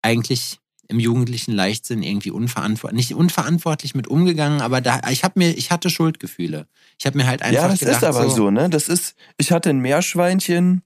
[0.03, 5.57] eigentlich im jugendlichen Leichtsinn irgendwie unverantwortlich, nicht unverantwortlich mit umgegangen, aber da, ich habe mir,
[5.57, 6.67] ich hatte Schuldgefühle.
[6.99, 8.51] Ich habe mir halt einfach ja, das gedacht, ist aber so.
[8.51, 8.69] ne?
[8.69, 10.83] Das ist, ich hatte ein Meerschweinchen.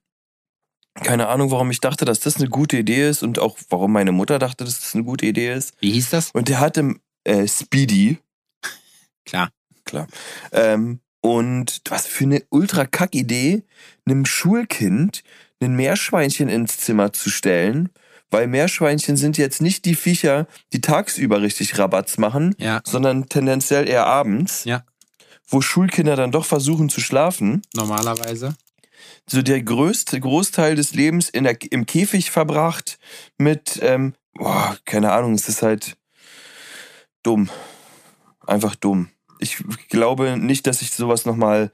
[0.95, 4.11] Keine Ahnung, warum ich dachte, dass das eine gute Idee ist und auch warum meine
[4.13, 5.74] Mutter dachte, dass das eine gute Idee ist.
[5.82, 6.32] Wie hieß das?
[6.32, 6.95] Und der hatte
[7.26, 8.17] äh, Speedy.
[9.86, 10.07] Klar.
[10.51, 13.63] Ähm, und was für eine ultra kack Idee,
[14.05, 15.24] einem Schulkind
[15.61, 17.89] ein Meerschweinchen ins Zimmer zu stellen,
[18.32, 23.88] weil Meerschweinchen sind jetzt nicht die Viecher, die tagsüber richtig Rabatz machen, Ja, sondern tendenziell
[23.88, 24.84] eher abends, Ja.
[25.47, 27.61] wo Schulkinder dann doch versuchen zu schlafen.
[27.76, 28.55] normalerweise.
[29.30, 32.97] So der größte Großteil des Lebens in der, im Käfig verbracht
[33.38, 35.97] mit, ähm, boah, keine Ahnung, es ist halt
[37.24, 37.49] dumm.
[38.45, 39.09] Einfach dumm.
[39.42, 39.58] Ich
[39.89, 41.72] glaube nicht, dass ich sowas nochmal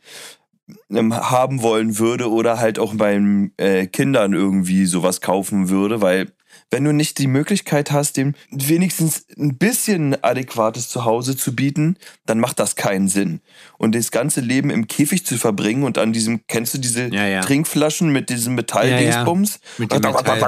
[0.90, 6.32] ähm, haben wollen würde oder halt auch meinen äh, Kindern irgendwie sowas kaufen würde, weil
[6.70, 12.40] wenn du nicht die Möglichkeit hast, dem wenigstens ein bisschen adäquates Zuhause zu bieten, dann
[12.40, 13.42] macht das keinen Sinn.
[13.78, 17.26] Und das ganze Leben im Käfig zu verbringen und an diesem, kennst du diese Ja,
[17.26, 17.42] ja.
[17.42, 19.60] Trinkflaschen mit diesem Metalldingsbums?
[19.78, 20.40] Mit dem Metall.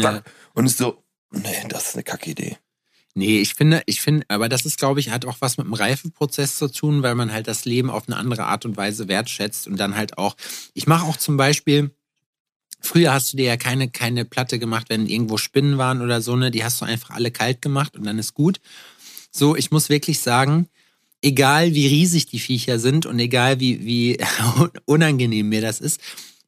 [0.00, 0.22] Ja.
[0.54, 2.56] Und es ist so, nee, das ist eine Kackidee.
[3.18, 5.72] Nee, ich finde, ich finde, aber das ist, glaube ich, hat auch was mit dem
[5.72, 9.66] Reifeprozess zu tun, weil man halt das Leben auf eine andere Art und Weise wertschätzt
[9.66, 10.36] und dann halt auch,
[10.74, 11.90] ich mache auch zum Beispiel,
[12.78, 16.36] früher hast du dir ja keine, keine Platte gemacht, wenn irgendwo Spinnen waren oder so,
[16.36, 18.60] ne, die hast du einfach alle kalt gemacht und dann ist gut.
[19.30, 20.68] So, ich muss wirklich sagen,
[21.22, 24.18] egal wie riesig die Viecher sind und egal wie, wie
[24.84, 26.02] unangenehm mir das ist,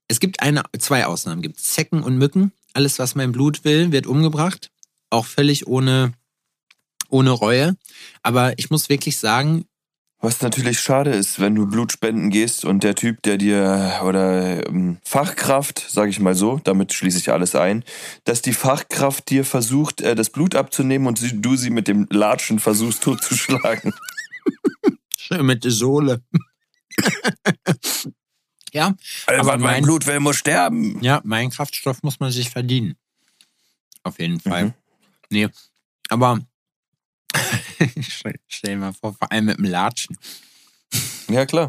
[0.07, 2.53] es gibt eine, zwei Ausnahmen, gibt Zecken und Mücken.
[2.75, 4.71] Alles, was mein Blut will, wird umgebracht.
[5.09, 6.12] Auch völlig ohne,
[7.09, 7.77] ohne Reue.
[8.23, 9.65] Aber ich muss wirklich sagen,
[10.21, 14.67] Was natürlich schade ist, wenn du Blut spenden gehst und der Typ, der dir oder
[14.67, 17.85] ähm, Fachkraft, sage ich mal so, damit schließe ich alles ein,
[18.25, 22.07] dass die Fachkraft dir versucht, äh, das Blut abzunehmen und sie, du sie mit dem
[22.11, 23.93] Latschen versuchst totzuschlagen.
[25.17, 26.23] schön mit der Sohle.
[28.73, 28.95] ja,
[29.27, 30.99] Aber mein- mein Blut will, muss sterben.
[31.03, 32.97] ja, mein Kraftstoff muss man sich verdienen.
[34.03, 34.65] Auf jeden Fall.
[34.67, 34.75] Mhm.
[35.31, 35.49] Nee,
[36.09, 36.41] aber
[38.01, 40.16] stell stell dir mal vor, vor allem mit dem Latschen.
[41.29, 41.68] Ja, klar.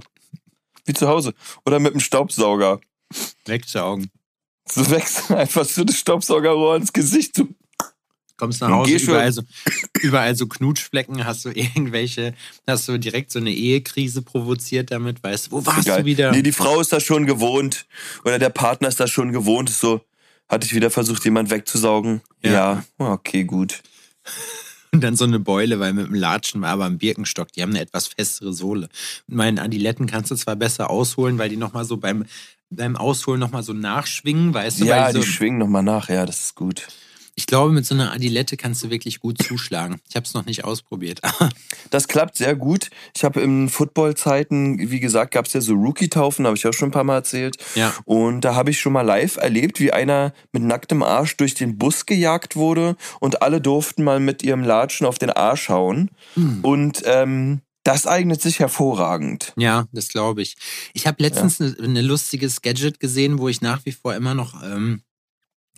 [0.85, 1.33] Wie zu Hause.
[1.65, 2.79] Oder mit dem Staubsauger.
[3.45, 4.09] Wegsaugen.
[4.73, 7.35] Du wächst einfach so das Staubsaugerrohr ins Gesicht.
[7.35, 7.47] So.
[8.37, 9.41] Kommst nach Hause, überall so,
[9.99, 12.33] überall so Knutschflecken, hast du irgendwelche,
[12.65, 15.99] hast du direkt so eine Ehekrise provoziert damit, weißt du, wo warst Geil.
[15.99, 16.31] du wieder?
[16.31, 17.85] Nee, die Frau ist das schon gewohnt.
[18.23, 19.69] Oder der Partner ist das schon gewohnt.
[19.69, 20.01] So,
[20.47, 22.21] hatte ich wieder versucht, jemand wegzusaugen?
[22.41, 22.51] Ja.
[22.51, 22.83] Ja.
[22.97, 23.81] Okay, gut.
[24.91, 27.69] Und dann so eine Beule, weil mit dem Latschen war aber ein Birkenstock, die haben
[27.69, 28.89] eine etwas festere Sohle.
[29.27, 32.25] Und meinen Adiletten kannst du zwar besser ausholen, weil die nochmal so beim,
[32.71, 34.85] beim Ausholen nochmal so nachschwingen, weißt du?
[34.85, 36.09] Ja, die so, schwingen nochmal nach.
[36.09, 36.87] Ja, das ist gut.
[37.39, 40.01] Ich glaube, mit so einer Adilette kannst du wirklich gut zuschlagen.
[40.09, 41.21] Ich habe es noch nicht ausprobiert.
[41.91, 42.89] Das klappt sehr gut.
[43.15, 46.89] Ich habe in Football-Zeiten, wie gesagt, gab es ja so Rookie-Taufen, habe ich auch schon
[46.89, 47.57] ein paar Mal erzählt.
[47.73, 47.93] ja.
[48.05, 51.79] Und da habe ich schon mal live erlebt, wie einer mit nacktem Arsch durch den
[51.79, 56.11] Bus gejagt wurde und alle durften mal mit ihrem Latschen auf den Arsch hauen.
[56.35, 56.59] Hm.
[56.61, 59.53] Und ähm, das eignet sich hervorragend.
[59.57, 60.57] Ja, das glaube ich.
[60.93, 64.61] Ich habe letztens eine ne lustiges Gadget gesehen, wo ich nach wie vor immer noch
[64.61, 65.01] ähm,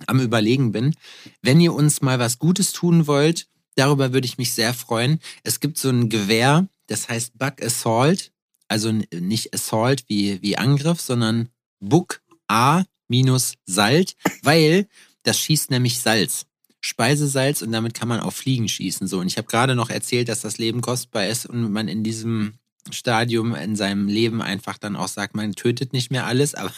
[0.07, 0.95] am Überlegen bin.
[1.41, 5.19] Wenn ihr uns mal was Gutes tun wollt, darüber würde ich mich sehr freuen.
[5.43, 8.31] Es gibt so ein Gewehr, das heißt Bug Assault.
[8.67, 11.49] Also nicht Assault wie, wie Angriff, sondern
[11.79, 14.87] Bug A minus Salt, weil
[15.23, 16.45] das schießt nämlich Salz.
[16.79, 19.07] Speisesalz und damit kann man auf Fliegen schießen.
[19.07, 22.03] So, und ich habe gerade noch erzählt, dass das Leben kostbar ist und man in
[22.03, 22.53] diesem
[22.89, 26.73] Stadium in seinem Leben einfach dann auch sagt, man tötet nicht mehr alles, aber,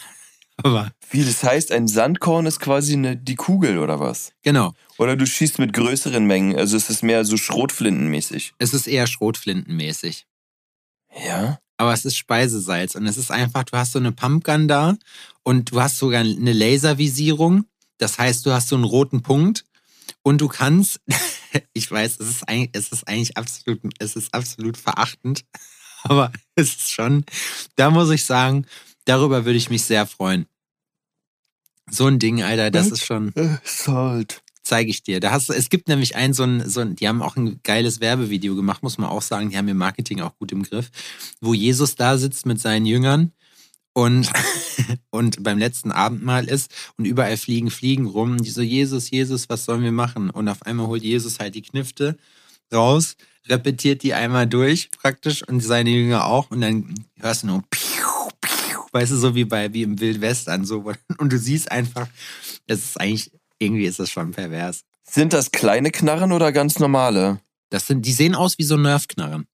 [0.56, 4.32] aber Wie das heißt, ein Sandkorn ist quasi eine, die Kugel oder was?
[4.42, 8.54] genau, Oder du schießt mit größeren Mengen, also es ist mehr so Schrotflintenmäßig.
[8.58, 10.26] es ist eher Schrotflintenmäßig.
[11.24, 11.58] Ja?
[11.76, 14.96] Aber es ist Speisesalz und es ist einfach, du hast so eine Pumpgun da
[15.42, 17.64] und du hast sogar eine Laservisierung.
[17.98, 19.64] Das heißt, du hast so einen roten Punkt
[20.22, 21.00] und du kannst,
[21.72, 25.44] ich weiß, es ist eigentlich, es ist eigentlich absolut, es ist absolut verachtend,
[26.04, 27.24] aber es ist schon,
[27.76, 28.66] da muss ich sagen,
[29.04, 30.46] darüber würde ich mich sehr freuen.
[31.90, 33.32] So ein Ding, Alter, das ist schon,
[33.62, 34.42] Salt.
[34.62, 35.20] zeige ich dir.
[35.20, 37.60] Da hast du, es gibt nämlich ein so ein, so ein, die haben auch ein
[37.62, 39.50] geiles Werbevideo gemacht, muss man auch sagen.
[39.50, 40.90] Die haben ihr Marketing auch gut im Griff,
[41.40, 43.32] wo Jesus da sitzt mit seinen Jüngern
[43.92, 44.30] und,
[45.10, 48.38] und beim letzten Abendmahl ist und überall fliegen Fliegen rum.
[48.38, 50.30] Die so, Jesus, Jesus, was sollen wir machen?
[50.30, 52.16] Und auf einmal holt Jesus halt die Knifte
[52.72, 57.62] raus, repetiert die einmal durch praktisch und seine Jünger auch und dann hörst du nur
[57.70, 58.13] piu,
[58.94, 60.92] weißt du, so wie bei, wie im Wildwestern so.
[61.18, 62.08] Und du siehst einfach,
[62.66, 64.84] das ist eigentlich, irgendwie ist das schon pervers.
[65.02, 67.40] Sind das kleine Knarren oder ganz normale?
[67.70, 69.46] Das sind, die sehen aus wie so Nerfknarren.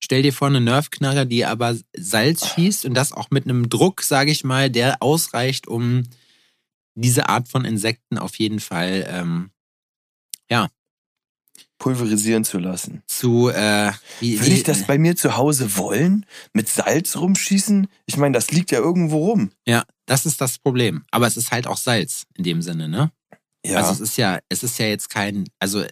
[0.00, 4.02] Stell dir vor, eine Nerfknarre, die aber Salz schießt und das auch mit einem Druck,
[4.02, 6.02] sage ich mal, der ausreicht, um
[6.94, 9.50] diese Art von Insekten auf jeden Fall ähm,
[11.82, 13.02] Pulverisieren zu lassen.
[13.08, 13.48] zu.
[13.48, 16.24] Äh, wie, Würde ich das bei mir zu Hause wollen?
[16.52, 17.88] Mit Salz rumschießen?
[18.06, 19.50] Ich meine, das liegt ja irgendwo rum.
[19.66, 21.04] ja, das ist das Problem.
[21.10, 23.10] Aber es ist halt auch Salz in dem Sinne, ne?
[23.66, 23.78] Ja.
[23.78, 25.84] Also es ist ja, es ist ja jetzt kein, also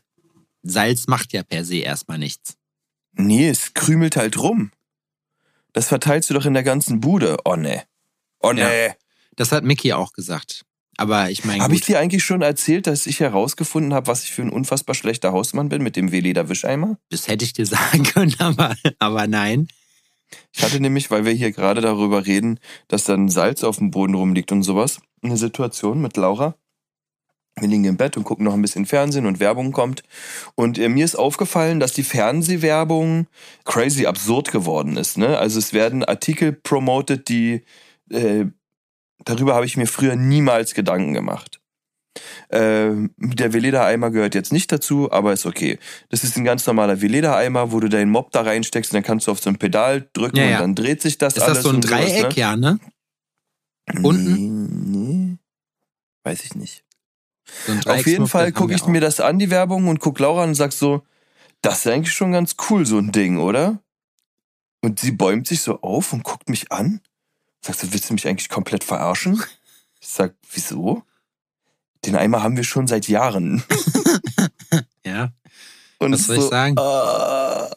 [0.63, 2.55] Salz macht ja per se erstmal nichts.
[3.15, 4.71] nee, es krümelt halt rum.
[5.73, 7.37] Das verteilst du doch in der ganzen Bude.
[7.45, 7.83] Oh ne.
[8.41, 8.69] Oh Ja.
[8.69, 8.95] ne.
[9.37, 10.65] Das hat Mickey auch gesagt.
[10.97, 14.33] Aber ich meine, Habe ich dir eigentlich schon erzählt, dass ich herausgefunden habe, was ich
[14.33, 16.99] für ein unfassbar schlechter Hausmann bin mit dem W-Leder-Wischeimer?
[17.09, 19.69] das hätte ich dir sagen können, aber, aber nein.
[20.53, 24.15] Ich hatte nämlich, weil wir hier gerade darüber reden, dass dann Salz auf dem Boden
[24.15, 26.55] rumliegt und sowas, eine Situation mit Laura.
[27.59, 30.03] Wir liegen im Bett und gucken noch ein bisschen Fernsehen und Werbung kommt.
[30.55, 33.27] Und äh, mir ist aufgefallen, dass die Fernsehwerbung
[33.65, 35.19] crazy absurd geworden ist.
[35.19, 35.37] Ne?
[35.37, 37.63] Also es werden Artikel promoted, die
[38.11, 38.47] äh,
[39.25, 41.61] darüber habe ich mir früher niemals Gedanken gemacht.
[42.49, 45.79] Äh, der Veleda-Eimer gehört jetzt nicht dazu, aber ist okay.
[46.09, 49.27] Das ist ein ganz normaler Veleda-Eimer, wo du deinen Mob da reinsteckst und dann kannst
[49.29, 50.57] du auf so ein Pedal drücken Ja, ja.
[50.57, 51.59] und dann dreht sich das Ist alles.
[51.59, 52.35] das so ein und sowas, Dreieck, ne?
[52.35, 52.81] ja, ne?
[54.03, 54.35] Unten?
[54.35, 55.37] Nee, nee.
[56.25, 56.85] Weiß ich nicht.
[57.67, 58.89] So Auf jeden Fall gucke ich auch.
[58.89, 61.03] mir das an, die Werbung, und guck Laura an und sag so,
[61.63, 63.81] das ist eigentlich schon ganz cool, so ein Ding, oder?
[64.83, 67.01] Und sie bäumt sich so auf und guckt mich an.
[67.63, 69.43] Sagt so, willst du mich eigentlich komplett verarschen?
[70.01, 71.03] Ich sag, wieso?
[72.07, 73.63] Den Eimer haben wir schon seit Jahren.
[75.05, 75.33] Ja.
[75.99, 76.79] Und Was soll ich so, sagen?
[76.79, 77.71] Ah,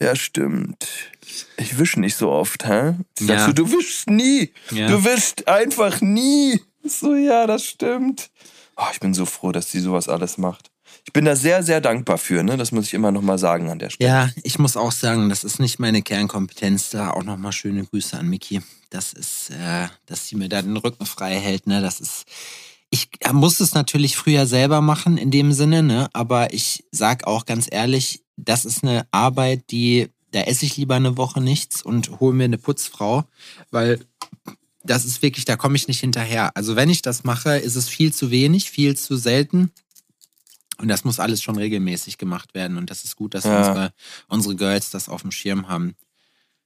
[0.00, 0.88] ja, stimmt.
[1.58, 2.94] Ich wische nicht so oft, hä?
[3.20, 3.46] Ich sag Ja.
[3.46, 4.52] so, du wischst nie.
[4.70, 4.88] ja.
[4.88, 6.60] Du wischst einfach nie.
[6.82, 8.30] So, ja, das stimmt.
[8.76, 10.71] Oh, ich bin so froh, dass sie sowas alles macht.
[11.04, 12.56] Ich bin da sehr, sehr dankbar für, ne?
[12.56, 14.08] Das muss ich immer noch mal sagen an der Stelle.
[14.08, 16.90] Ja, ich muss auch sagen, das ist nicht meine Kernkompetenz.
[16.90, 18.60] Da auch nochmal schöne Grüße an Miki.
[18.90, 21.66] Das ist, äh, dass sie mir da den Rücken frei hält.
[21.66, 21.80] Ne?
[21.80, 22.24] Das ist.
[22.90, 26.10] Ich muss es natürlich früher selber machen in dem Sinne, ne?
[26.12, 30.96] Aber ich sag auch ganz ehrlich, das ist eine Arbeit, die da esse ich lieber
[30.96, 33.24] eine Woche nichts und hole mir eine Putzfrau,
[33.70, 34.00] weil
[34.82, 36.56] das ist wirklich, da komme ich nicht hinterher.
[36.56, 39.70] Also wenn ich das mache, ist es viel zu wenig, viel zu selten.
[40.78, 42.76] Und das muss alles schon regelmäßig gemacht werden.
[42.76, 43.58] Und das ist gut, dass Ja.
[43.58, 43.92] unsere,
[44.28, 45.94] unsere Girls das auf dem Schirm haben.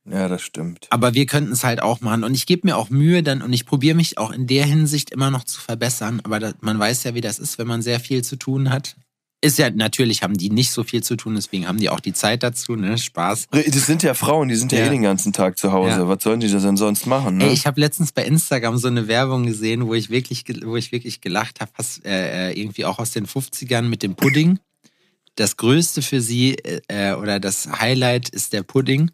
[0.09, 0.87] Ja, das stimmt.
[0.91, 2.23] Aber wir könnten es halt auch machen.
[2.23, 5.11] Und ich gebe mir auch Mühe dann und ich probiere mich auch in der Hinsicht
[5.11, 6.21] immer noch zu verbessern.
[6.23, 8.97] Aber das, man weiß ja, wie das ist, wenn man sehr viel zu tun hat.
[9.43, 12.14] Ist ja, natürlich haben die nicht so viel zu tun, deswegen haben die auch die
[12.14, 12.97] Zeit dazu, ne?
[12.97, 13.49] Spaß.
[13.51, 14.87] Das sind ja Frauen, die sind ja, Ja.
[14.87, 15.91] eh den ganzen Tag zu Hause.
[16.01, 16.09] Ja.
[16.09, 17.45] Was sollen die denn sonst machen, ne?
[17.45, 20.91] Ey, ich habe letztens bei Instagram so eine Werbung gesehen, wo ich wirklich, wo ich
[20.91, 21.70] wirklich gelacht habe,
[22.05, 24.59] äh, äh, irgendwie auch aus den 50ern mit dem Pudding.
[25.34, 26.55] Das Größte für sie
[26.89, 29.11] äh, oder das Highlight ist der Pudding.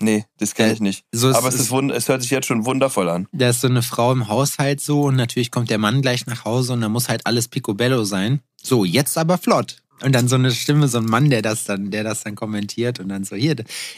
[0.00, 1.04] Nee, das kann Äh, ich nicht.
[1.12, 3.28] so ist- Aber es, ist wund es hört sich jetzt schon wundervoll an.
[3.32, 6.44] Da ist so eine Frau im Haushalt so und natürlich kommt der Mann gleich nach
[6.44, 8.40] Hause und da muss halt alles picobello sein.
[8.62, 9.76] So, jetzt aber flott.
[10.02, 13.00] Und dann so eine Stimme, so ein Mann, der das dann, der das dann kommentiert
[13.00, 13.54] und dann so, hier,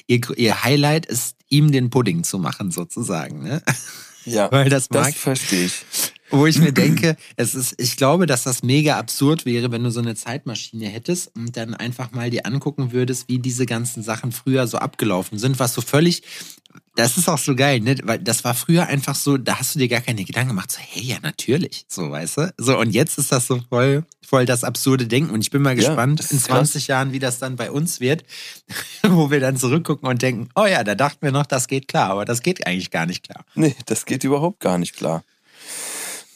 [0.08, 3.62] ihr, ihr Highlight ist, ihm den Pudding zu machen, sozusagen, ne?
[4.24, 5.84] Ja, Weil das mag das verstehe ich.
[6.32, 9.90] Wo ich mir denke, es ist, ich glaube, dass das mega absurd wäre, wenn du
[9.90, 14.32] so eine Zeitmaschine hättest und dann einfach mal dir angucken würdest, wie diese ganzen Sachen
[14.32, 16.22] früher so abgelaufen sind, was so völlig,
[16.96, 17.96] das ist auch so geil, ne?
[18.02, 20.78] Weil das war früher einfach so, da hast du dir gar keine Gedanken gemacht, so,
[20.80, 22.54] hey, ja, natürlich, so, weißt du?
[22.58, 25.70] So, und jetzt ist das so voll, voll das absurde Denken und ich bin mal
[25.78, 26.70] Ja, gespannt, das in ist krass.
[26.72, 28.24] 20 Jahren, wie das dann bei uns wird,
[29.02, 32.10] wo wir dann zurückgucken und denken, oh ja, da dachten wir noch, das geht klar,
[32.10, 33.44] aber das geht eigentlich gar nicht klar.
[33.54, 35.24] Nee, das geht überhaupt gar nicht klar.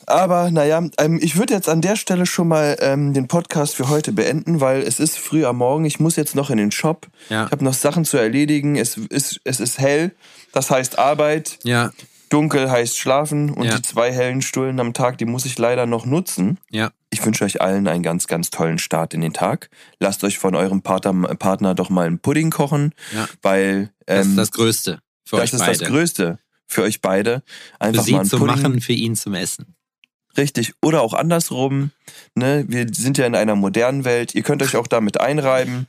[0.07, 3.88] Aber naja, ähm, ich würde jetzt an der Stelle schon mal ähm, den Podcast für
[3.88, 5.84] heute beenden, weil es ist früh am Morgen.
[5.84, 7.09] Ich muss jetzt noch in den Shop.
[7.28, 7.46] Ja.
[7.46, 8.76] Ich habe noch Sachen zu erledigen.
[8.76, 10.12] Es ist, es ist hell.
[10.52, 11.59] Das heißt Arbeit.
[11.64, 11.90] Ja,
[12.28, 13.50] Dunkel heißt Schlafen.
[13.50, 13.76] Und Ja.
[13.76, 16.59] die zwei hellen Stullen am Tag, die muss ich leider noch nutzen.
[16.70, 16.90] ja.
[17.09, 19.70] Ich wünsche euch allen einen ganz, ganz tollen Start in den Tag.
[20.00, 23.26] Lasst euch von eurem Partner, Partner doch mal einen Pudding kochen, Ja.
[23.42, 25.78] weil Das ähm, ist das Größte für das euch ist beide.
[25.78, 27.42] das Größte für euch beide.
[27.46, 28.57] für Einfach mal sie einen zu Pudding.
[28.57, 29.76] machen, für ihn zum Essen.
[30.37, 30.74] Richtig.
[30.82, 31.91] Oder auch andersrum.
[32.34, 32.64] Ne?
[32.68, 34.34] Wir sind ja in einer modernen Welt.
[34.34, 35.87] Ihr könnt euch auch damit einreiben,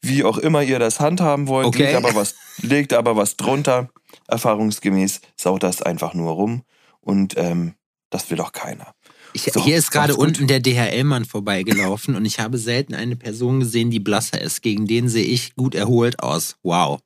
[0.00, 1.66] wie auch immer ihr das handhaben wollt.
[1.66, 1.84] Okay.
[1.84, 3.90] Legt, aber was, legt aber was drunter.
[4.28, 6.62] Erfahrungsgemäß saut das einfach nur rum.
[7.00, 7.74] Und ähm,
[8.10, 8.94] das will doch keiner.
[9.32, 13.60] Ich, So, hier ist gerade unten der DHL-Mann vorbeigelaufen und ich habe selten eine Person
[13.60, 14.62] gesehen, die blasser ist.
[14.62, 16.56] Gegen den sehe ich gut erholt aus.
[16.62, 17.00] Wow.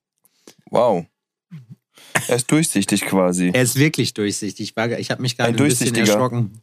[0.71, 1.07] Wow.
[2.29, 3.51] Er ist durchsichtig quasi.
[3.53, 4.71] Er ist wirklich durchsichtig.
[4.71, 6.63] Ich, war, ich habe mich gerade Ein ein, bisschen erschrocken.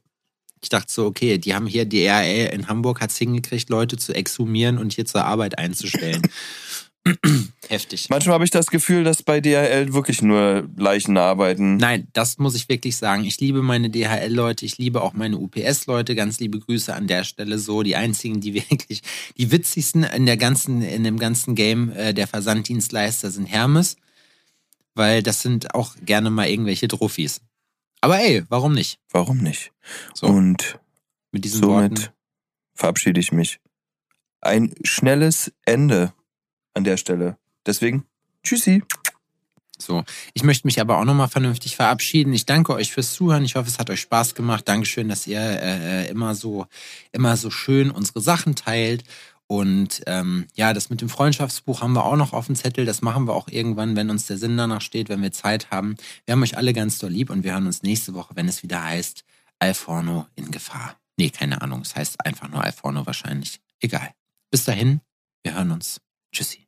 [0.63, 3.97] Ich dachte so, okay, die haben hier, die RAL in Hamburg hat es hingekriegt, Leute
[3.97, 6.21] zu exhumieren und hier zur Arbeit einzustellen.
[7.67, 8.07] Heftig.
[8.09, 11.75] Manchmal habe ich das Gefühl, dass bei DHL wirklich nur Leichen arbeiten.
[11.75, 13.25] Nein, das muss ich wirklich sagen.
[13.25, 16.15] Ich liebe meine DHL-Leute, ich liebe auch meine UPS-Leute.
[16.15, 17.83] Ganz liebe Grüße an der Stelle so.
[17.83, 19.01] Die einzigen, die wirklich,
[19.37, 23.97] die witzigsten in der ganzen, in dem ganzen Game äh, der Versanddienstleister sind Hermes,
[24.95, 27.41] weil das sind auch gerne mal irgendwelche Trophys.
[28.03, 28.99] Aber ey, warum nicht?
[29.11, 29.71] Warum nicht?
[30.13, 30.77] So, Und
[31.31, 32.13] mit diesen somit Worten.
[32.75, 33.61] verabschiede ich mich.
[34.41, 36.11] Ein schnelles Ende
[36.73, 37.37] an der Stelle.
[37.65, 38.05] Deswegen,
[38.43, 38.83] tschüssi.
[39.77, 42.33] So, ich möchte mich aber auch nochmal vernünftig verabschieden.
[42.33, 43.45] Ich danke euch fürs Zuhören.
[43.45, 44.67] Ich hoffe, es hat euch Spaß gemacht.
[44.67, 46.67] Dankeschön, dass ihr äh, immer so,
[47.13, 49.05] immer so schön unsere Sachen teilt.
[49.53, 52.85] Und ähm, ja, das mit dem Freundschaftsbuch haben wir auch noch auf dem Zettel.
[52.85, 55.95] Das machen wir auch irgendwann, wenn uns der Sinn danach steht, wenn wir Zeit haben.
[56.25, 58.63] Wir haben euch alle ganz doll lieb und wir hören uns nächste Woche, wenn es
[58.63, 59.23] wieder heißt
[59.59, 60.97] Alforno in Gefahr.
[61.17, 61.81] Nee, keine Ahnung.
[61.81, 63.59] Es heißt einfach nur Alforno wahrscheinlich.
[63.79, 64.15] Egal.
[64.49, 65.01] Bis dahin,
[65.43, 66.01] wir hören uns.
[66.31, 66.62] Tschüssi.